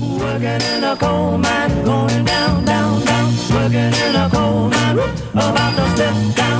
Working 0.00 0.60
in 0.76 0.84
a 0.92 0.96
coal 0.98 1.36
mine, 1.36 1.82
going 1.84 2.22
down, 2.22 2.64
down, 2.64 3.04
down. 3.04 3.32
Working 3.50 3.94
in 4.08 4.14
a 4.14 4.28
coal 4.28 4.68
mine, 4.68 5.02
about 5.32 5.76
to 5.76 5.84
step 5.94 6.34
down. 6.34 6.59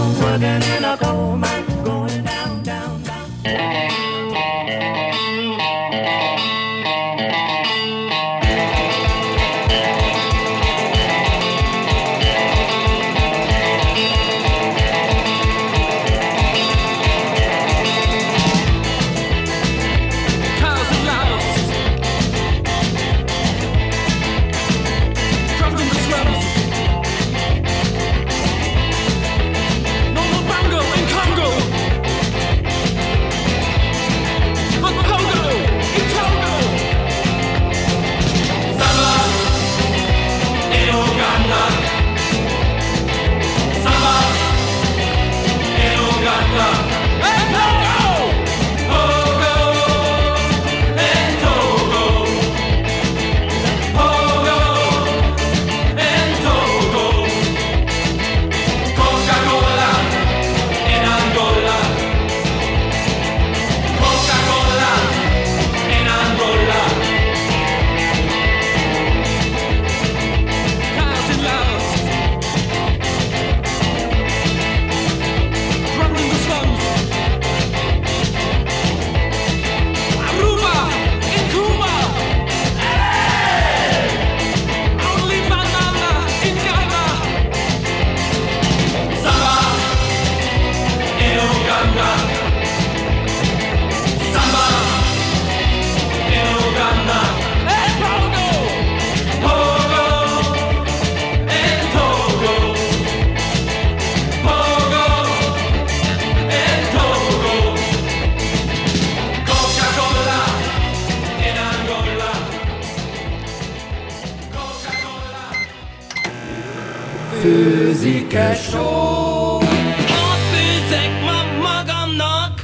Főzike 117.40 118.54
só. 118.54 119.56
Ott 119.56 120.44
főzek 120.52 121.23
ma 121.23 121.68
magamnak, 121.68 122.61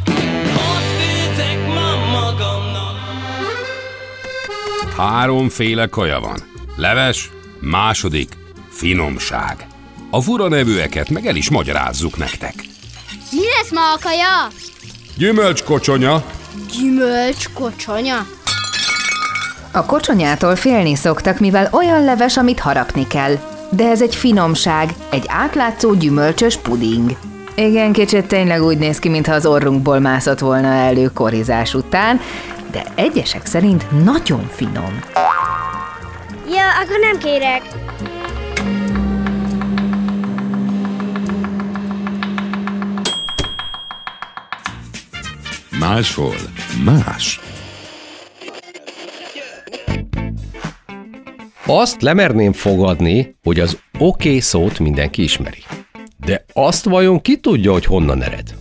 ott 0.54 0.88
főzek 0.98 1.66
ma 1.66 2.20
magamnak. 2.20 2.96
Háromféle 4.96 5.86
kaja 5.86 6.20
van. 6.20 6.38
Leves, 6.76 7.30
második, 7.60 8.28
finomság. 8.68 9.66
A 10.10 10.20
fura 10.20 10.48
nevűeket 10.48 11.10
meg 11.10 11.26
el 11.26 11.36
is 11.36 11.50
magyarázzuk 11.50 12.16
nektek. 12.16 12.54
Mi 13.30 13.42
lesz 13.58 13.70
ma 13.72 13.92
a 13.92 13.98
kaja? 14.02 14.48
Gyümölcskocsonya, 15.16 16.24
Gyümölcs 16.72 17.48
kocsonya. 17.52 18.26
A 19.72 19.84
kocsonyától 19.84 20.56
félni 20.56 20.94
szoktak, 20.94 21.38
mivel 21.38 21.68
olyan 21.72 22.04
leves, 22.04 22.36
amit 22.36 22.60
harapni 22.60 23.06
kell. 23.06 23.55
De 23.70 23.88
ez 23.88 24.02
egy 24.02 24.14
finomság, 24.14 24.90
egy 25.10 25.24
átlátszó 25.26 25.94
gyümölcsös 25.94 26.56
puding. 26.56 27.16
Igen, 27.54 27.92
kicsit 27.92 28.26
tényleg 28.26 28.62
úgy 28.62 28.78
néz 28.78 28.98
ki, 28.98 29.08
mintha 29.08 29.34
az 29.34 29.46
orrunkból 29.46 29.98
mászott 29.98 30.38
volna 30.38 30.68
elő 30.68 31.10
korizás 31.14 31.74
után, 31.74 32.20
de 32.70 32.84
egyesek 32.94 33.46
szerint 33.46 34.04
nagyon 34.04 34.50
finom. 34.54 35.00
Ja, 36.48 36.64
akkor 36.82 36.98
nem 37.00 37.18
kérek. 37.18 37.62
máshol 45.78 46.34
más. 46.84 47.40
Azt 51.68 52.02
lemerném 52.02 52.52
fogadni, 52.52 53.36
hogy 53.42 53.60
az 53.60 53.78
oké 53.98 54.28
okay 54.28 54.40
szót 54.40 54.78
mindenki 54.78 55.22
ismeri. 55.22 55.62
De 56.24 56.44
azt 56.52 56.84
vajon 56.84 57.20
ki 57.20 57.36
tudja, 57.36 57.72
hogy 57.72 57.84
honnan 57.84 58.22
ered? 58.22 58.54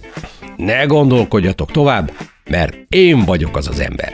Ne 0.55 0.83
gondolkodjatok 0.83 1.71
tovább, 1.71 2.11
mert 2.49 2.77
én 2.89 3.25
vagyok 3.25 3.57
az 3.57 3.67
az 3.67 3.79
ember. 3.79 4.13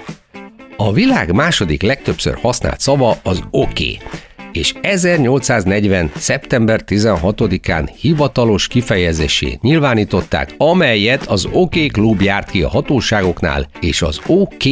A 0.78 0.92
világ 0.92 1.34
második 1.34 1.82
legtöbbször 1.82 2.38
használt 2.42 2.80
szava 2.80 3.18
az 3.24 3.44
oké, 3.50 3.98
okay, 3.98 4.08
és 4.52 4.74
1840. 4.82 6.12
szeptember 6.16 6.82
16-án 6.88 7.90
hivatalos 8.00 8.68
kifejezésé 8.68 9.58
nyilvánították, 9.62 10.54
amelyet 10.58 11.26
az 11.26 11.48
OK 11.52 11.76
Klub 11.92 12.22
járt 12.22 12.52
ki 12.52 12.64
a 12.64 12.70
hatóságoknál, 12.70 13.68
és 13.80 14.02
az 14.02 14.20
OK, 14.28 14.64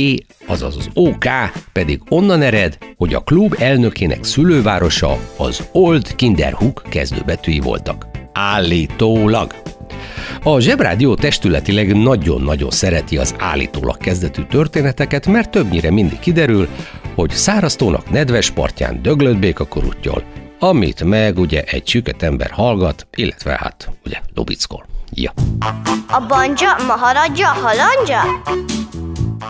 azaz 0.46 0.76
az 0.76 0.90
OK 0.94 1.26
pedig 1.74 2.02
onnan 2.10 2.42
ered, 2.42 2.78
hogy 2.98 3.14
a 3.14 3.20
klub 3.20 3.56
elnökének 3.60 4.24
szülővárosa 4.24 5.18
az 5.38 5.68
Old 5.72 6.16
Kinderhook 6.16 6.84
kezdőbetűi 6.90 7.60
voltak. 7.60 8.19
Állítólag. 8.34 9.56
A 10.44 10.60
Zsebrádió 10.60 11.16
testületileg 11.16 11.96
nagyon-nagyon 11.96 12.70
szereti 12.70 13.18
az 13.18 13.36
állítólag 13.38 13.98
kezdetű 13.98 14.44
történeteket, 14.44 15.28
mert 15.28 15.50
többnyire 15.50 15.92
mindig 15.92 16.20
kiderül, 16.20 16.68
hogy 17.16 17.30
száraztónak 17.30 18.10
nedves 18.10 18.50
partján 18.50 19.02
döglött 19.02 19.38
béka 19.38 19.66
korúttyol, 19.66 20.24
amit 20.60 21.04
meg 21.04 21.38
ugye 21.38 21.62
egy 21.62 21.88
süket 21.88 22.24
ember 22.24 22.52
hallgat, 22.52 23.08
illetve 23.16 23.58
hát 23.60 23.90
ugye 24.06 24.18
lubickol. 24.36 24.86
Ja. 25.12 25.32
A 26.08 26.26
banja, 26.28 26.76
maharadja, 26.88 27.48
halandja? 27.48 28.22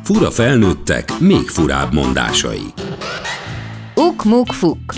Fura 0.03 0.31
felnőttek, 0.31 1.19
még 1.19 1.47
furább 1.47 1.93
mondásai. 1.93 2.65
Uk-muk-fuk. 3.95 4.93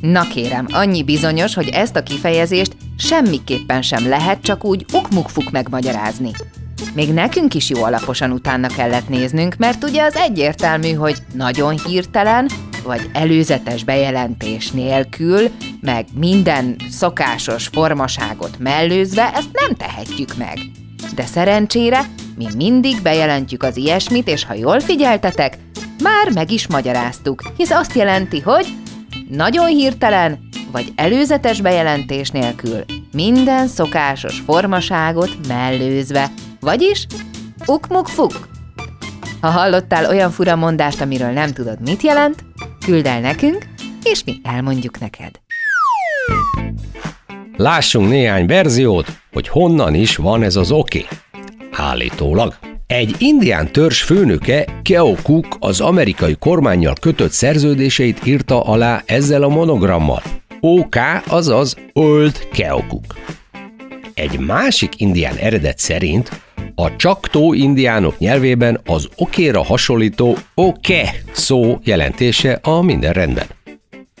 Na 0.00 0.22
kérem, 0.28 0.66
annyi 0.70 1.04
bizonyos, 1.04 1.54
hogy 1.54 1.68
ezt 1.68 1.96
a 1.96 2.02
kifejezést 2.02 2.76
semmiképpen 3.02 3.82
sem 3.82 4.08
lehet 4.08 4.42
csak 4.42 4.64
úgy 4.64 4.84
uk-muk-fuk 4.92 5.50
megmagyarázni. 5.50 6.30
Még 6.94 7.12
nekünk 7.12 7.54
is 7.54 7.70
jó 7.70 7.84
alaposan 7.84 8.30
utána 8.30 8.68
kellett 8.68 9.08
néznünk, 9.08 9.56
mert 9.56 9.84
ugye 9.84 10.02
az 10.02 10.16
egyértelmű, 10.16 10.92
hogy 10.92 11.16
nagyon 11.34 11.78
hirtelen, 11.78 12.48
vagy 12.84 13.10
előzetes 13.12 13.84
bejelentés 13.84 14.70
nélkül, 14.70 15.50
meg 15.80 16.06
minden 16.14 16.76
szokásos 16.90 17.66
formaságot 17.66 18.58
mellőzve 18.58 19.32
ezt 19.34 19.50
nem 19.52 19.74
tehetjük 19.74 20.36
meg. 20.36 20.58
De 21.14 21.26
szerencsére 21.26 22.00
mi 22.36 22.46
mindig 22.56 23.02
bejelentjük 23.02 23.62
az 23.62 23.76
ilyesmit, 23.76 24.28
és 24.28 24.44
ha 24.44 24.54
jól 24.54 24.80
figyeltetek, 24.80 25.58
már 26.02 26.30
meg 26.34 26.50
is 26.50 26.66
magyaráztuk, 26.66 27.42
hisz 27.56 27.70
azt 27.70 27.94
jelenti, 27.94 28.40
hogy 28.40 28.66
nagyon 29.32 29.66
hirtelen, 29.66 30.38
vagy 30.72 30.92
előzetes 30.96 31.60
bejelentés 31.60 32.30
nélkül, 32.30 32.84
minden 33.12 33.66
szokásos 33.66 34.38
formaságot 34.38 35.30
mellőzve, 35.48 36.30
vagyis 36.60 37.06
uk-muk-fuk. 37.66 38.48
Ha 39.40 39.48
hallottál 39.48 40.06
olyan 40.06 40.30
fura 40.30 40.56
mondást, 40.56 41.00
amiről 41.00 41.30
nem 41.30 41.52
tudod, 41.52 41.80
mit 41.80 42.02
jelent, 42.02 42.44
küld 42.84 43.06
el 43.06 43.20
nekünk, 43.20 43.66
és 44.02 44.24
mi 44.24 44.40
elmondjuk 44.42 44.98
neked. 44.98 45.30
Lássunk 47.56 48.08
néhány 48.08 48.46
verziót, 48.46 49.06
hogy 49.32 49.48
honnan 49.48 49.94
is 49.94 50.16
van 50.16 50.42
ez 50.42 50.56
az 50.56 50.70
oké. 50.70 51.06
Állítólag 51.70 52.71
Egy 52.92 53.14
indián 53.18 53.72
törzs 53.72 54.02
főnöke, 54.02 54.80
Keokuk, 54.82 55.56
az 55.60 55.80
amerikai 55.80 56.36
kormányjal 56.38 56.94
kötött 57.00 57.30
szerződéseit 57.30 58.26
írta 58.26 58.62
alá 58.62 59.02
ezzel 59.06 59.42
a 59.42 59.48
monogrammal. 59.48 60.22
OK, 60.60 60.96
azaz 61.26 61.76
Old 61.92 62.48
Keokuk. 62.52 63.18
Egy 64.14 64.38
másik 64.38 65.00
indián 65.00 65.36
eredet 65.36 65.78
szerint 65.78 66.30
a 66.74 66.96
csaktó 66.96 67.52
indiánok 67.52 68.18
nyelvében 68.18 68.80
az 68.84 69.08
okéra 69.16 69.62
hasonlító 69.62 70.36
oke 70.54 71.14
szó 71.32 71.78
jelentése 71.84 72.58
a 72.62 72.82
minden 72.82 73.12
rendben. 73.12 73.46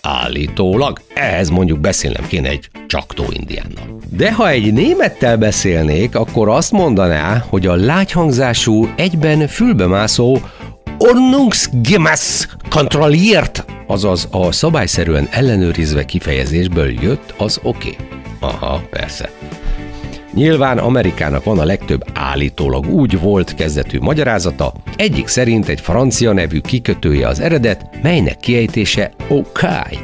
Állítólag 0.08 1.00
ehhez 1.14 1.48
mondjuk 1.48 1.80
beszélnem 1.80 2.26
kéne 2.26 2.48
egy 2.48 2.68
csaktó 2.86 3.24
indiánnal. 3.30 4.00
De 4.10 4.32
ha 4.32 4.48
egy 4.48 4.72
némettel 4.72 5.36
beszélnék, 5.36 6.14
akkor 6.14 6.48
azt 6.48 6.72
mondaná, 6.72 7.44
hogy 7.48 7.66
a 7.66 7.74
lágyhangzású, 7.74 8.88
egyben 8.96 9.48
fülbemászó 9.48 10.38
Ordnungsgemäß 10.98 12.48
kontrolliert, 12.70 13.64
azaz 13.86 14.28
a 14.30 14.52
szabályszerűen 14.52 15.28
ellenőrizve 15.30 16.04
kifejezésből 16.04 16.90
jött 17.02 17.34
az 17.38 17.60
oké. 17.62 17.88
Okay. 17.88 18.06
Aha, 18.40 18.82
persze. 18.90 19.30
Nyilván 20.34 20.78
Amerikának 20.78 21.44
van 21.44 21.58
a 21.58 21.64
legtöbb 21.64 22.04
állítólag 22.14 22.86
úgy 22.86 23.20
volt 23.20 23.54
kezdetű 23.54 23.98
magyarázata, 23.98 24.72
egyik 24.96 25.26
szerint 25.26 25.68
egy 25.68 25.80
francia 25.80 26.32
nevű 26.32 26.60
kikötője 26.60 27.28
az 27.28 27.40
eredet, 27.40 28.02
melynek 28.02 28.36
kiejtése 28.36 29.12
Okai. 29.28 29.98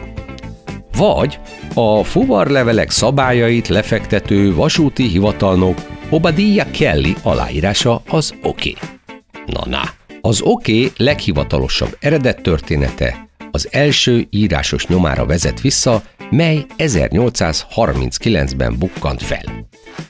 Vagy 0.96 1.38
a 1.74 2.04
fuvarlevelek 2.04 2.90
szabályait 2.90 3.68
lefektető 3.68 4.54
vasúti 4.54 5.08
hivatalnok 5.08 5.76
Obadiah 6.10 6.70
Kelly 6.70 7.14
aláírása 7.22 8.02
az 8.08 8.34
oké. 8.42 8.74
Okay. 8.76 8.88
Na 9.46 9.60
na, 9.66 9.82
az 10.20 10.40
okay 10.40 10.92
leghivatalosabb 10.96 11.96
eredet 12.00 12.42
története 12.42 13.28
az 13.50 13.68
első 13.70 14.26
írásos 14.30 14.86
nyomára 14.86 15.26
vezet 15.26 15.60
vissza, 15.60 16.02
mely 16.30 16.66
1839-ben 16.78 18.78
bukkant 18.78 19.22
fel. 19.22 19.66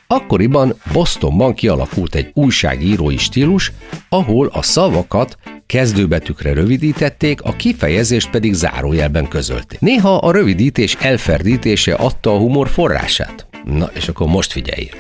Akkoriban 0.07 0.75
Bostonban 0.93 1.55
kialakult 1.55 2.15
egy 2.15 2.31
újságírói 2.35 3.17
stílus, 3.17 3.73
ahol 4.09 4.51
a 4.53 4.63
szavakat 4.63 5.37
kezdőbetűkre 5.67 6.53
rövidítették, 6.53 7.43
a 7.43 7.53
kifejezést 7.53 8.31
pedig 8.31 8.53
zárójelben 8.53 9.29
közölték. 9.29 9.81
Néha 9.81 10.17
a 10.17 10.33
rövidítés 10.33 10.97
elferdítése 11.01 11.95
adta 11.95 12.35
a 12.35 12.39
humor 12.39 12.69
forrását. 12.69 13.47
Na, 13.65 13.91
és 13.95 14.09
akkor 14.09 14.27
most 14.27 14.53
figyelj! 14.53 14.91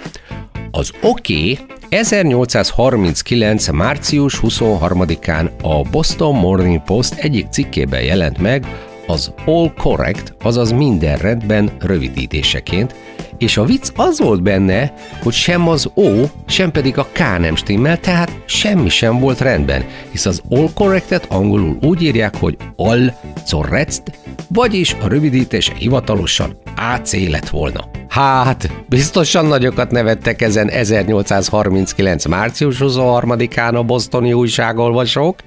Az 0.70 0.92
oké 1.02 1.52
okay 1.52 1.76
1839. 1.88 3.68
március 3.68 4.40
23-án 4.42 5.50
a 5.62 5.82
Boston 5.90 6.34
Morning 6.34 6.82
Post 6.82 7.14
egyik 7.14 7.48
cikkében 7.48 8.02
jelent 8.02 8.38
meg 8.38 8.66
az 9.08 9.32
All 9.44 9.72
Correct, 9.76 10.34
azaz 10.42 10.72
minden 10.72 11.16
rendben 11.16 11.70
rövidítéseként, 11.80 12.94
és 13.38 13.56
a 13.56 13.64
vicc 13.64 13.88
az 13.96 14.18
volt 14.18 14.42
benne, 14.42 14.92
hogy 15.22 15.32
sem 15.32 15.68
az 15.68 15.90
O, 15.94 16.10
sem 16.46 16.70
pedig 16.70 16.98
a 16.98 17.06
K 17.12 17.18
nem 17.18 17.56
stimmel, 17.56 17.98
tehát 17.98 18.42
semmi 18.46 18.88
sem 18.88 19.18
volt 19.18 19.40
rendben, 19.40 19.84
hisz 20.10 20.26
az 20.26 20.42
all 20.50 20.68
correctet 20.74 21.26
angolul 21.28 21.78
úgy 21.80 22.02
írják, 22.02 22.36
hogy 22.36 22.56
all 22.76 23.12
correct, 23.50 24.02
vagyis 24.48 24.96
a 25.00 25.08
rövidítése 25.08 25.72
hivatalosan 25.74 26.56
AC 26.76 27.28
lett 27.28 27.48
volna. 27.48 27.84
Hát, 28.08 28.70
biztosan 28.88 29.46
nagyokat 29.46 29.90
nevettek 29.90 30.42
ezen 30.42 30.68
1839. 30.68 32.24
március 32.24 32.76
23-án 32.80 33.74
a 33.74 33.82
bosztoni 33.82 34.32
újságolvasók, 34.32 35.38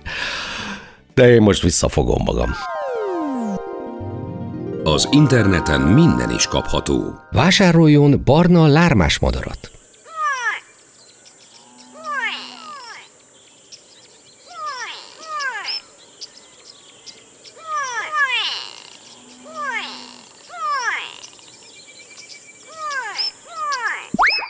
de 1.14 1.34
én 1.34 1.42
most 1.42 1.62
visszafogom 1.62 2.22
magam. 2.26 2.50
Az 4.84 5.08
interneten 5.12 5.82
minden 5.82 6.30
is 6.30 6.48
kapható. 6.48 7.20
Vásároljon 7.32 8.22
barna 8.26 8.68
lármás 8.68 9.20
madarat. 9.20 9.72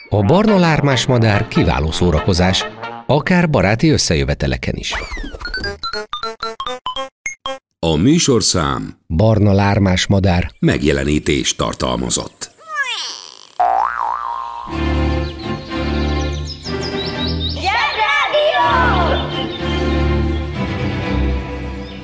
A 0.08 0.22
barna 0.22 0.58
lármás 0.58 1.06
madár 1.06 1.48
kiváló 1.48 1.90
szórakozás, 1.90 2.64
akár 3.06 3.50
baráti 3.50 3.90
összejöveteleken 3.90 4.74
is. 4.76 4.94
A 7.84 7.96
műsorszám 7.96 8.98
Barna 9.08 9.52
lármás 9.52 10.06
madár 10.06 10.50
megjelenítést 10.58 11.56
tartalmazott. 11.56 12.50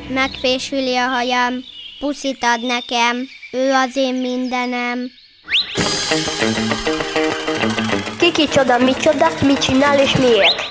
Megfésüli 0.09 0.97
a 0.97 1.07
hajam, 1.07 1.55
puszit 1.99 2.38
ad 2.41 2.67
nekem, 2.67 3.17
ő 3.53 3.71
az 3.73 3.97
én 3.97 4.14
mindenem. 4.14 4.99
Ki 8.19 8.33
kicsoda, 8.33 8.79
micsoda, 8.79 9.27
mit 9.43 9.59
csinál 9.59 9.99
és 9.99 10.17
miért? 10.17 10.68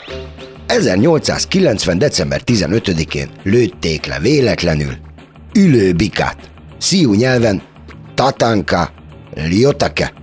1890. 0.67 1.97
december 1.97 2.41
15-én 2.45 3.29
lőtték 3.43 4.05
le 4.05 4.19
véletlenül 4.19 4.97
ülő 5.55 5.93
bikát. 5.93 6.37
Sziú 6.77 7.13
nyelven 7.13 7.61
Tatanka 8.15 8.91
Liotake. 9.35 10.13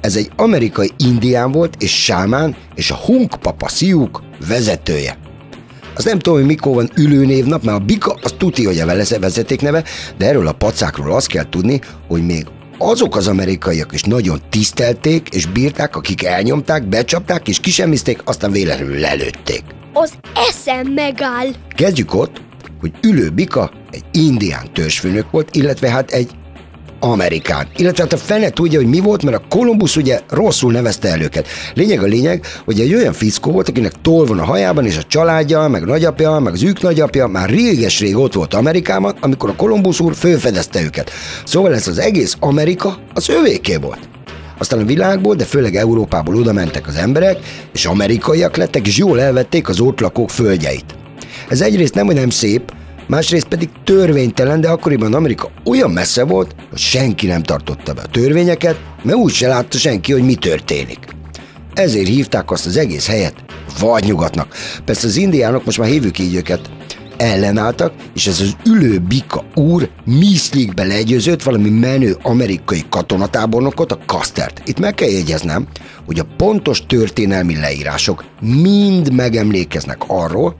Ez 0.00 0.16
egy 0.16 0.30
amerikai 0.36 0.90
indián 0.96 1.52
volt 1.52 1.74
és 1.78 2.02
sámán 2.02 2.56
és 2.74 2.90
a 2.90 2.94
Hunk 2.94 3.34
Papa 3.40 3.68
Sziúk 3.68 4.22
vezetője. 4.48 5.18
Az 5.94 6.04
nem 6.04 6.18
tudom, 6.18 6.38
hogy 6.38 6.48
mikor 6.48 6.74
van 6.74 6.90
ülőnévnap, 6.96 7.62
mert 7.62 7.80
a 7.80 7.84
bika 7.84 8.18
az 8.22 8.34
tuti, 8.38 8.64
hogy 8.64 8.78
a 8.78 9.18
vezeték 9.20 9.60
neve, 9.60 9.84
de 10.18 10.26
erről 10.26 10.46
a 10.46 10.52
pacákról 10.52 11.14
azt 11.14 11.26
kell 11.26 11.48
tudni, 11.48 11.80
hogy 12.08 12.26
még 12.26 12.46
azok 12.82 13.16
az 13.16 13.28
amerikaiak 13.28 13.92
is 13.92 14.02
nagyon 14.02 14.40
tisztelték 14.48 15.28
és 15.28 15.46
bírták, 15.46 15.96
akik 15.96 16.24
elnyomták, 16.24 16.88
becsapták 16.88 17.48
és 17.48 17.60
kisemmizték, 17.60 18.20
aztán 18.24 18.52
véletlenül 18.52 18.98
lelőtték. 18.98 19.62
Az 19.92 20.12
eszem 20.48 20.86
megáll. 20.86 21.46
Kezdjük 21.74 22.14
ott, 22.14 22.40
hogy 22.80 22.92
Ülő 23.02 23.30
Bika 23.30 23.70
egy 23.90 24.04
indián 24.12 24.72
törzsfőnök 24.72 25.30
volt, 25.30 25.56
illetve 25.56 25.90
hát 25.90 26.10
egy 26.10 26.30
amerikán. 27.00 27.66
Illetve 27.76 28.02
hát 28.02 28.12
a 28.12 28.16
fene 28.16 28.50
tudja, 28.50 28.78
hogy 28.78 28.88
mi 28.88 29.00
volt, 29.00 29.22
mert 29.22 29.36
a 29.36 29.42
Kolumbusz 29.48 29.96
ugye 29.96 30.20
rosszul 30.28 30.72
nevezte 30.72 31.08
el 31.08 31.20
őket. 31.20 31.46
Lényeg 31.74 32.02
a 32.02 32.06
lényeg, 32.06 32.46
hogy 32.64 32.80
egy 32.80 32.94
olyan 32.94 33.12
fickó 33.12 33.50
volt, 33.50 33.68
akinek 33.68 33.92
toll 34.02 34.26
van 34.26 34.38
a 34.38 34.44
hajában, 34.44 34.86
és 34.86 34.96
a 34.96 35.02
családja, 35.02 35.68
meg 35.68 35.82
a 35.82 35.86
nagyapja, 35.86 36.38
meg 36.38 36.52
az 36.52 36.62
ők 36.62 36.82
nagyapja 36.82 37.26
már 37.26 37.48
réges-rég 37.48 38.16
ott 38.16 38.32
volt 38.32 38.54
Amerikában, 38.54 39.16
amikor 39.20 39.50
a 39.50 39.56
Kolumbusz 39.56 40.00
úr 40.00 40.14
fölfedezte 40.14 40.82
őket. 40.82 41.10
Szóval 41.44 41.74
ez 41.74 41.88
az 41.88 41.98
egész 41.98 42.36
Amerika 42.40 42.98
az 43.14 43.28
övéké 43.28 43.76
volt. 43.76 44.08
Aztán 44.58 44.80
a 44.80 44.84
világból, 44.84 45.34
de 45.34 45.44
főleg 45.44 45.76
Európából 45.76 46.36
oda 46.36 46.52
mentek 46.52 46.86
az 46.86 46.94
emberek, 46.94 47.38
és 47.72 47.86
amerikaiak 47.86 48.56
lettek, 48.56 48.86
és 48.86 48.96
jól 48.96 49.20
elvették 49.20 49.68
az 49.68 49.80
ott 49.80 50.00
lakók 50.00 50.30
földjeit. 50.30 50.94
Ez 51.48 51.60
egyrészt 51.60 51.94
nem, 51.94 52.06
hogy 52.06 52.14
nem 52.14 52.30
szép, 52.30 52.72
másrészt 53.06 53.48
pedig 53.48 53.68
törvénytelen, 53.84 54.60
de 54.60 54.68
akkoriban 54.68 55.14
Amerika 55.14 55.50
olyan 55.64 55.90
messze 55.90 56.24
volt, 56.24 56.54
hogy 56.70 56.78
senki 56.78 57.26
nem 57.26 57.42
tartotta 57.42 57.92
be 57.92 58.00
a 58.00 58.06
törvényeket, 58.06 58.80
mert 59.02 59.18
úgy 59.18 59.32
se 59.32 59.48
látta 59.48 59.78
senki, 59.78 60.12
hogy 60.12 60.22
mi 60.22 60.34
történik. 60.34 60.98
Ezért 61.74 62.08
hívták 62.08 62.50
azt 62.50 62.66
az 62.66 62.76
egész 62.76 63.06
helyet 63.06 63.34
vadnyugatnak. 63.78 64.54
Persze 64.84 65.06
az 65.06 65.16
indiánok, 65.16 65.64
most 65.64 65.78
már 65.78 65.88
hívjuk 65.88 66.18
így 66.18 66.34
őket, 66.34 66.70
ellenálltak, 67.20 67.92
és 68.14 68.26
ez 68.26 68.40
az 68.40 68.56
ülő 68.66 68.98
bika 68.98 69.44
úr 69.54 69.90
Miszlikbe 70.04 70.84
legyőzött 70.84 71.42
valami 71.42 71.68
menő 71.68 72.16
amerikai 72.22 72.84
katonatábornokot, 72.88 73.92
a 73.92 73.98
Kastert. 74.06 74.62
Itt 74.64 74.78
meg 74.78 74.94
kell 74.94 75.08
jegyeznem, 75.08 75.66
hogy 76.06 76.18
a 76.18 76.26
pontos 76.36 76.86
történelmi 76.86 77.56
leírások 77.56 78.24
mind 78.40 79.12
megemlékeznek 79.12 80.02
arról, 80.06 80.56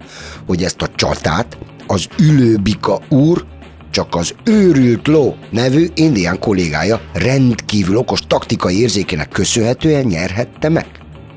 hogy 0.47 0.63
ezt 0.63 0.83
a 0.83 0.89
csatát 0.95 1.59
az 1.87 2.07
ülőbika 2.19 3.01
úr 3.09 3.45
csak 3.91 4.15
az 4.15 4.35
őrült 4.45 5.07
ló 5.07 5.37
nevű 5.51 5.87
indián 5.95 6.39
kollégája 6.39 7.01
rendkívül 7.13 7.97
okos 7.97 8.21
taktikai 8.27 8.81
érzékének 8.81 9.29
köszönhetően 9.29 10.05
nyerhette 10.05 10.69
meg. 10.69 10.87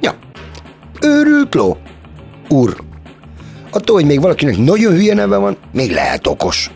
Ja, 0.01 0.15
őrült 1.01 1.53
ló 1.53 1.77
úr. 2.49 2.92
Attól, 3.73 3.95
hogy 3.95 4.05
még 4.05 4.21
valakinek 4.21 4.57
nagyon 4.57 4.93
hülye 4.93 5.13
neve 5.13 5.37
van, 5.37 5.57
még 5.71 5.91
lehet 5.91 6.27
okos. 6.27 6.71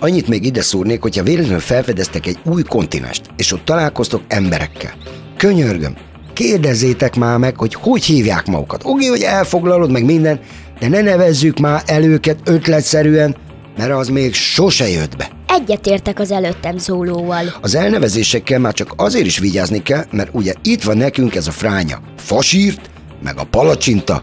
Annyit 0.00 0.28
még 0.28 0.44
ide 0.44 0.62
szúrnék, 0.62 1.02
hogyha 1.02 1.22
véletlenül 1.22 1.60
felfedeztek 1.60 2.26
egy 2.26 2.38
új 2.44 2.62
kontinest, 2.62 3.22
és 3.36 3.52
ott 3.52 3.64
találkoztok 3.64 4.22
emberekkel. 4.28 4.92
Könyörgöm, 5.36 5.96
kérdezzétek 6.32 7.16
már 7.16 7.38
meg, 7.38 7.56
hogy 7.56 7.74
hogy 7.74 8.04
hívják 8.04 8.46
magukat. 8.46 8.82
Oké, 8.84 9.06
hogy 9.06 9.22
elfoglalod 9.22 9.90
meg 9.90 10.04
minden, 10.04 10.40
de 10.78 10.88
ne 10.88 11.00
nevezzük 11.00 11.58
már 11.58 11.82
el 11.86 12.02
őket 12.02 12.38
ötletszerűen, 12.44 13.36
mert 13.76 13.92
az 13.92 14.08
még 14.08 14.34
sose 14.34 14.88
jött 14.88 15.16
be. 15.16 15.30
Egyetértek 15.46 16.18
az 16.18 16.30
előttem 16.30 16.78
szólóval. 16.78 17.44
Az 17.60 17.74
elnevezésekkel 17.74 18.58
már 18.58 18.72
csak 18.72 18.92
azért 18.96 19.26
is 19.26 19.38
vigyázni 19.38 19.82
kell, 19.82 20.04
mert 20.10 20.28
ugye 20.32 20.54
itt 20.62 20.82
van 20.82 20.96
nekünk 20.96 21.34
ez 21.34 21.46
a 21.46 21.50
fránya. 21.50 22.00
Fasírt, 22.16 22.90
meg 23.22 23.38
a 23.38 23.44
palacsinta, 23.44 24.22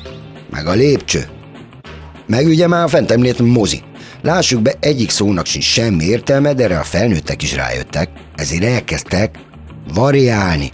meg 0.50 0.68
a 0.68 0.74
lépcső. 0.74 1.28
Meg 2.30 2.46
ugye 2.46 2.68
már 2.68 2.84
a 2.84 2.88
fent 2.88 3.12
említett 3.12 3.48
mozi. 3.48 3.82
Lássuk 4.22 4.62
be, 4.62 4.74
egyik 4.80 5.10
szónak 5.10 5.46
sincs 5.46 5.66
semmi 5.66 6.04
értelme, 6.04 6.54
de 6.54 6.64
erre 6.64 6.80
a 6.80 6.84
felnőttek 6.84 7.44
is 7.44 7.56
rájöttek, 7.56 8.10
ezért 8.36 8.64
elkezdtek 8.64 9.40
variálni. 9.94 10.72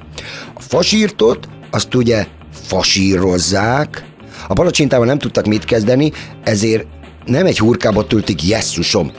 A 0.53 0.61
fasírtot 0.61 1.47
azt 1.71 1.95
ugye 1.95 2.25
fasírozzák, 2.51 4.05
a 4.47 4.53
palacsintával 4.53 5.05
nem 5.05 5.17
tudtak 5.17 5.45
mit 5.45 5.65
kezdeni, 5.65 6.11
ezért 6.43 6.85
nem 7.25 7.45
egy 7.45 7.59
hurkába 7.59 8.07
töltik 8.07 8.43
jesszusom. 8.43 9.11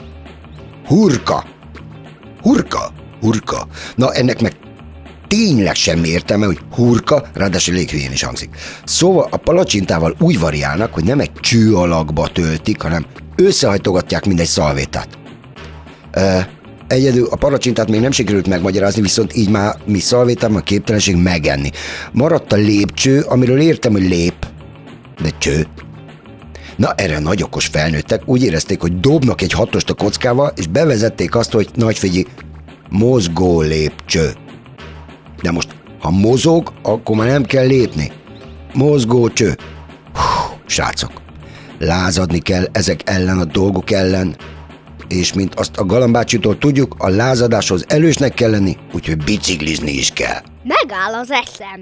Hurka. 0.85 1.45
Hurka. 2.41 2.91
Hurka. 3.21 3.67
Na 3.95 4.13
ennek 4.13 4.41
meg 4.41 4.53
tényleg 5.27 5.75
semmi 5.75 6.07
értelme, 6.07 6.45
hogy 6.45 6.59
hurka, 6.71 7.23
ráadásul 7.33 7.73
léghülyén 7.73 8.11
is 8.11 8.23
hangzik. 8.23 8.49
Szóval 8.85 9.27
a 9.31 9.37
palacsintával 9.37 10.15
úgy 10.19 10.39
variálnak, 10.39 10.93
hogy 10.93 11.03
nem 11.03 11.19
egy 11.19 11.31
cső 11.33 11.75
alakba 11.75 12.27
töltik, 12.27 12.81
hanem 12.81 13.05
összehajtogatják 13.35 14.25
mindegy 14.25 14.47
szalvétát. 14.47 15.07
Ö, 16.11 16.39
egyedül 16.87 17.27
a 17.31 17.35
palacsintát 17.35 17.89
még 17.89 17.99
nem 18.01 18.11
sikerült 18.11 18.47
megmagyarázni, 18.47 19.01
viszont 19.01 19.35
így 19.35 19.49
már 19.49 19.75
mi 19.85 19.99
szalvétában 19.99 20.57
a 20.57 20.63
képtelenség 20.63 21.15
megenni. 21.15 21.69
Maradt 22.11 22.53
a 22.53 22.55
lépcső, 22.55 23.21
amiről 23.21 23.59
értem, 23.59 23.91
hogy 23.91 24.07
lép, 24.07 24.47
de 25.21 25.29
cső. 25.37 25.67
Na 26.75 26.93
erre 26.93 27.19
nagy 27.19 27.43
okos 27.43 27.65
felnőttek 27.65 28.21
úgy 28.25 28.43
érezték, 28.43 28.81
hogy 28.81 28.99
dobnak 28.99 29.41
egy 29.41 29.51
hatost 29.51 29.89
a 29.89 29.93
kockával, 29.93 30.53
és 30.55 30.67
bevezették 30.67 31.35
azt, 31.35 31.51
hogy 31.51 31.69
nagyfigyi, 31.75 32.27
mozgó 32.89 33.61
lépcső. 33.61 34.31
De 35.47 35.53
most, 35.53 35.75
ha 35.99 36.09
mozog, 36.09 36.73
akkor 36.81 37.15
már 37.15 37.27
nem 37.27 37.43
kell 37.43 37.65
lépni. 37.65 38.11
Mozgó 38.73 39.29
cső. 39.29 39.57
Hú, 40.13 40.57
srácok, 40.65 41.11
lázadni 41.79 42.39
kell 42.39 42.65
ezek 42.71 43.01
ellen 43.09 43.39
a 43.39 43.45
dolgok 43.45 43.91
ellen, 43.91 44.35
és 45.07 45.33
mint 45.33 45.55
azt 45.55 45.77
a 45.77 45.85
galambácsitól 45.85 46.57
tudjuk, 46.57 46.95
a 46.97 47.09
lázadáshoz 47.09 47.85
elősnek 47.87 48.33
kell 48.33 48.49
lenni, 48.49 48.77
úgyhogy 48.93 49.23
biciklizni 49.23 49.91
is 49.91 50.09
kell. 50.09 50.41
Megáll 50.63 51.13
az 51.13 51.31
eszem. 51.31 51.81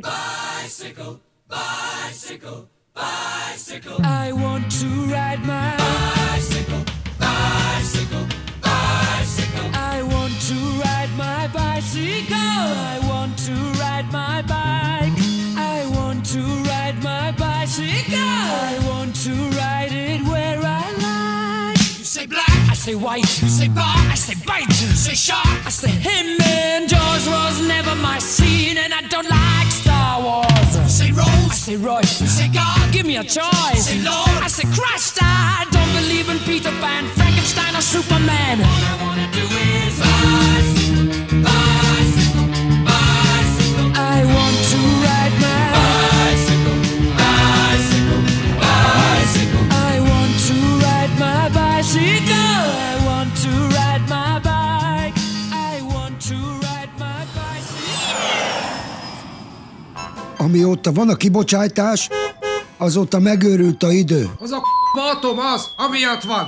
I 4.27 4.31
want 4.31 4.79
to 4.79 4.87
ride 5.05 5.41
my 5.45 5.75
bicycle, 5.77 6.83
bicycle, 7.19 8.25
bicycle. 8.61 9.69
I 9.73 10.01
want 10.01 10.33
to 10.49 10.55
ride 10.83 11.11
my 11.17 11.47
bicycle. 11.47 12.35
I 12.35 12.99
want 12.99 13.04
to 13.45 13.53
ride 13.79 14.11
my 14.11 14.41
bike. 14.41 15.13
I 15.55 15.85
want 15.93 16.25
to 16.33 16.41
ride 16.65 16.97
my 17.03 17.31
bicycle. 17.33 18.17
I 18.17 18.73
want 18.89 19.15
to 19.17 19.33
ride 19.55 19.91
it 19.91 20.21
where 20.25 20.59
I 20.63 20.85
like. 21.05 21.77
You 21.99 22.05
say 22.05 22.25
black, 22.25 22.49
I 22.49 22.73
say 22.73 22.95
white. 22.95 23.29
You 23.43 23.49
say 23.49 23.67
bar, 23.67 23.97
I 24.09 24.15
say 24.15 24.33
bite. 24.47 24.67
You 24.81 24.87
say 24.97 25.13
shark, 25.13 25.45
I 25.63 25.69
say 25.69 25.91
him. 25.91 26.41
And 26.41 26.89
Jaws 26.89 27.27
was 27.27 27.61
never 27.67 27.93
my 27.93 28.17
scene, 28.17 28.77
and 28.79 28.91
I 28.91 29.01
don't 29.13 29.29
like 29.29 29.69
Star 29.71 30.23
Wars. 30.23 30.75
You 30.75 30.89
say 30.89 31.11
Rose, 31.11 31.51
I 31.53 31.53
say 31.53 31.75
Royce. 31.75 32.21
You 32.21 32.27
say 32.27 32.47
God, 32.47 32.91
give 32.91 33.05
me 33.05 33.17
a 33.17 33.23
choice. 33.23 33.85
Say 33.85 34.01
Lord, 34.01 34.41
I 34.41 34.47
say 34.47 34.65
Christ. 34.73 35.19
I 35.21 35.67
don't 35.69 35.91
believe 36.01 36.29
in 36.29 36.39
Peter 36.49 36.71
Pan, 36.81 37.05
Frankenstein, 37.13 37.75
or 37.75 37.81
Superman. 37.81 38.61
All 38.61 38.65
I 38.65 38.97
wanna 39.03 39.29
do 39.31 39.45
is 39.45 39.99
bicycle, 40.01 40.84
Amióta 60.45 60.91
van 60.91 61.09
a 61.09 61.15
kibocsátás, 61.15 62.09
azóta 62.77 63.19
megőrült 63.19 63.83
a 63.83 63.91
idő. 63.91 64.29
Az 64.39 64.51
a 64.51 64.61
atom 65.15 65.39
az, 65.39 65.67
amiatt 65.77 66.23
van. 66.23 66.47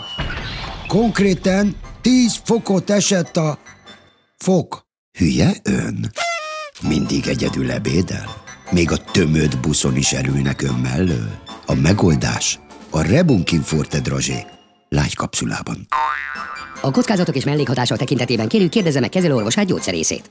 Konkrétan 0.88 1.75
10 2.01 2.39
fokot 2.43 2.89
esett 2.89 3.38
a 3.38 3.57
fok. 4.38 4.86
Hülye 5.17 5.55
ön? 5.63 6.12
Mindig 6.81 7.27
egyedül 7.27 7.71
ebédel? 7.71 8.43
Még 8.71 8.91
a 8.91 8.97
tömött 8.97 9.60
buszon 9.60 9.95
is 9.95 10.12
erülnek 10.12 10.62
ön 10.62 10.75
mellől? 10.75 11.29
A 11.65 11.73
megoldás 11.73 12.60
a 12.89 13.01
Rebunkin 13.01 13.62
Forte 13.62 13.99
Drozsé 13.99 14.45
lágy 14.89 15.15
kapszulában. 15.15 15.88
A 16.81 16.91
kockázatok 16.91 17.36
és 17.36 17.43
mellékhatások 17.43 17.97
tekintetében 17.97 18.47
kérjük 18.47 18.69
kérdezze 18.69 18.99
meg 18.99 19.10
kezelőorvosát 19.10 19.65
gyógyszerészét. 19.65 20.29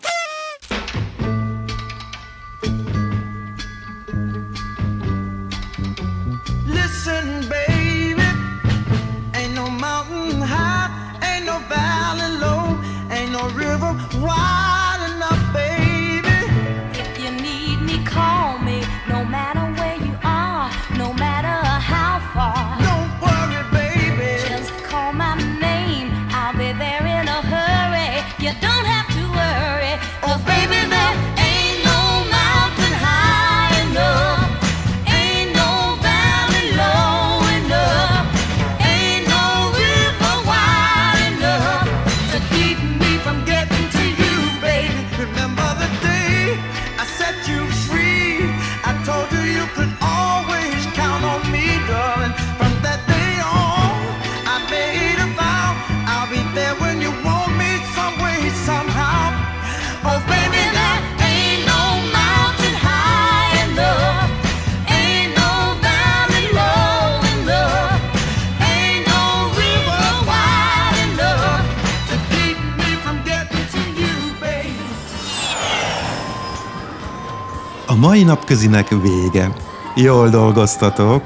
Napközinek 78.26 78.88
vége. 78.88 79.52
Jól 79.94 80.28
dolgoztatok. 80.28 81.22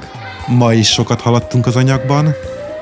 Ma 0.47 0.73
is 0.73 0.87
sokat 0.87 1.21
haladtunk 1.21 1.65
az 1.65 1.75
anyagban, 1.75 2.33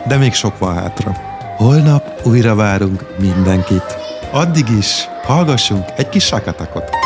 de 0.08 0.18
még 0.18 0.34
sok 0.34 0.58
van 0.58 0.76
hátra. 0.76 1.16
Holnap 1.58 2.04
újra 2.24 2.56
várunk 2.56 3.06
mindenkit. 3.20 3.98
Addig 4.32 4.70
is 4.78 5.08
hallgassunk 5.24 5.86
egy 5.98 6.10
kis 6.10 6.24
sakatakot. 6.24 6.99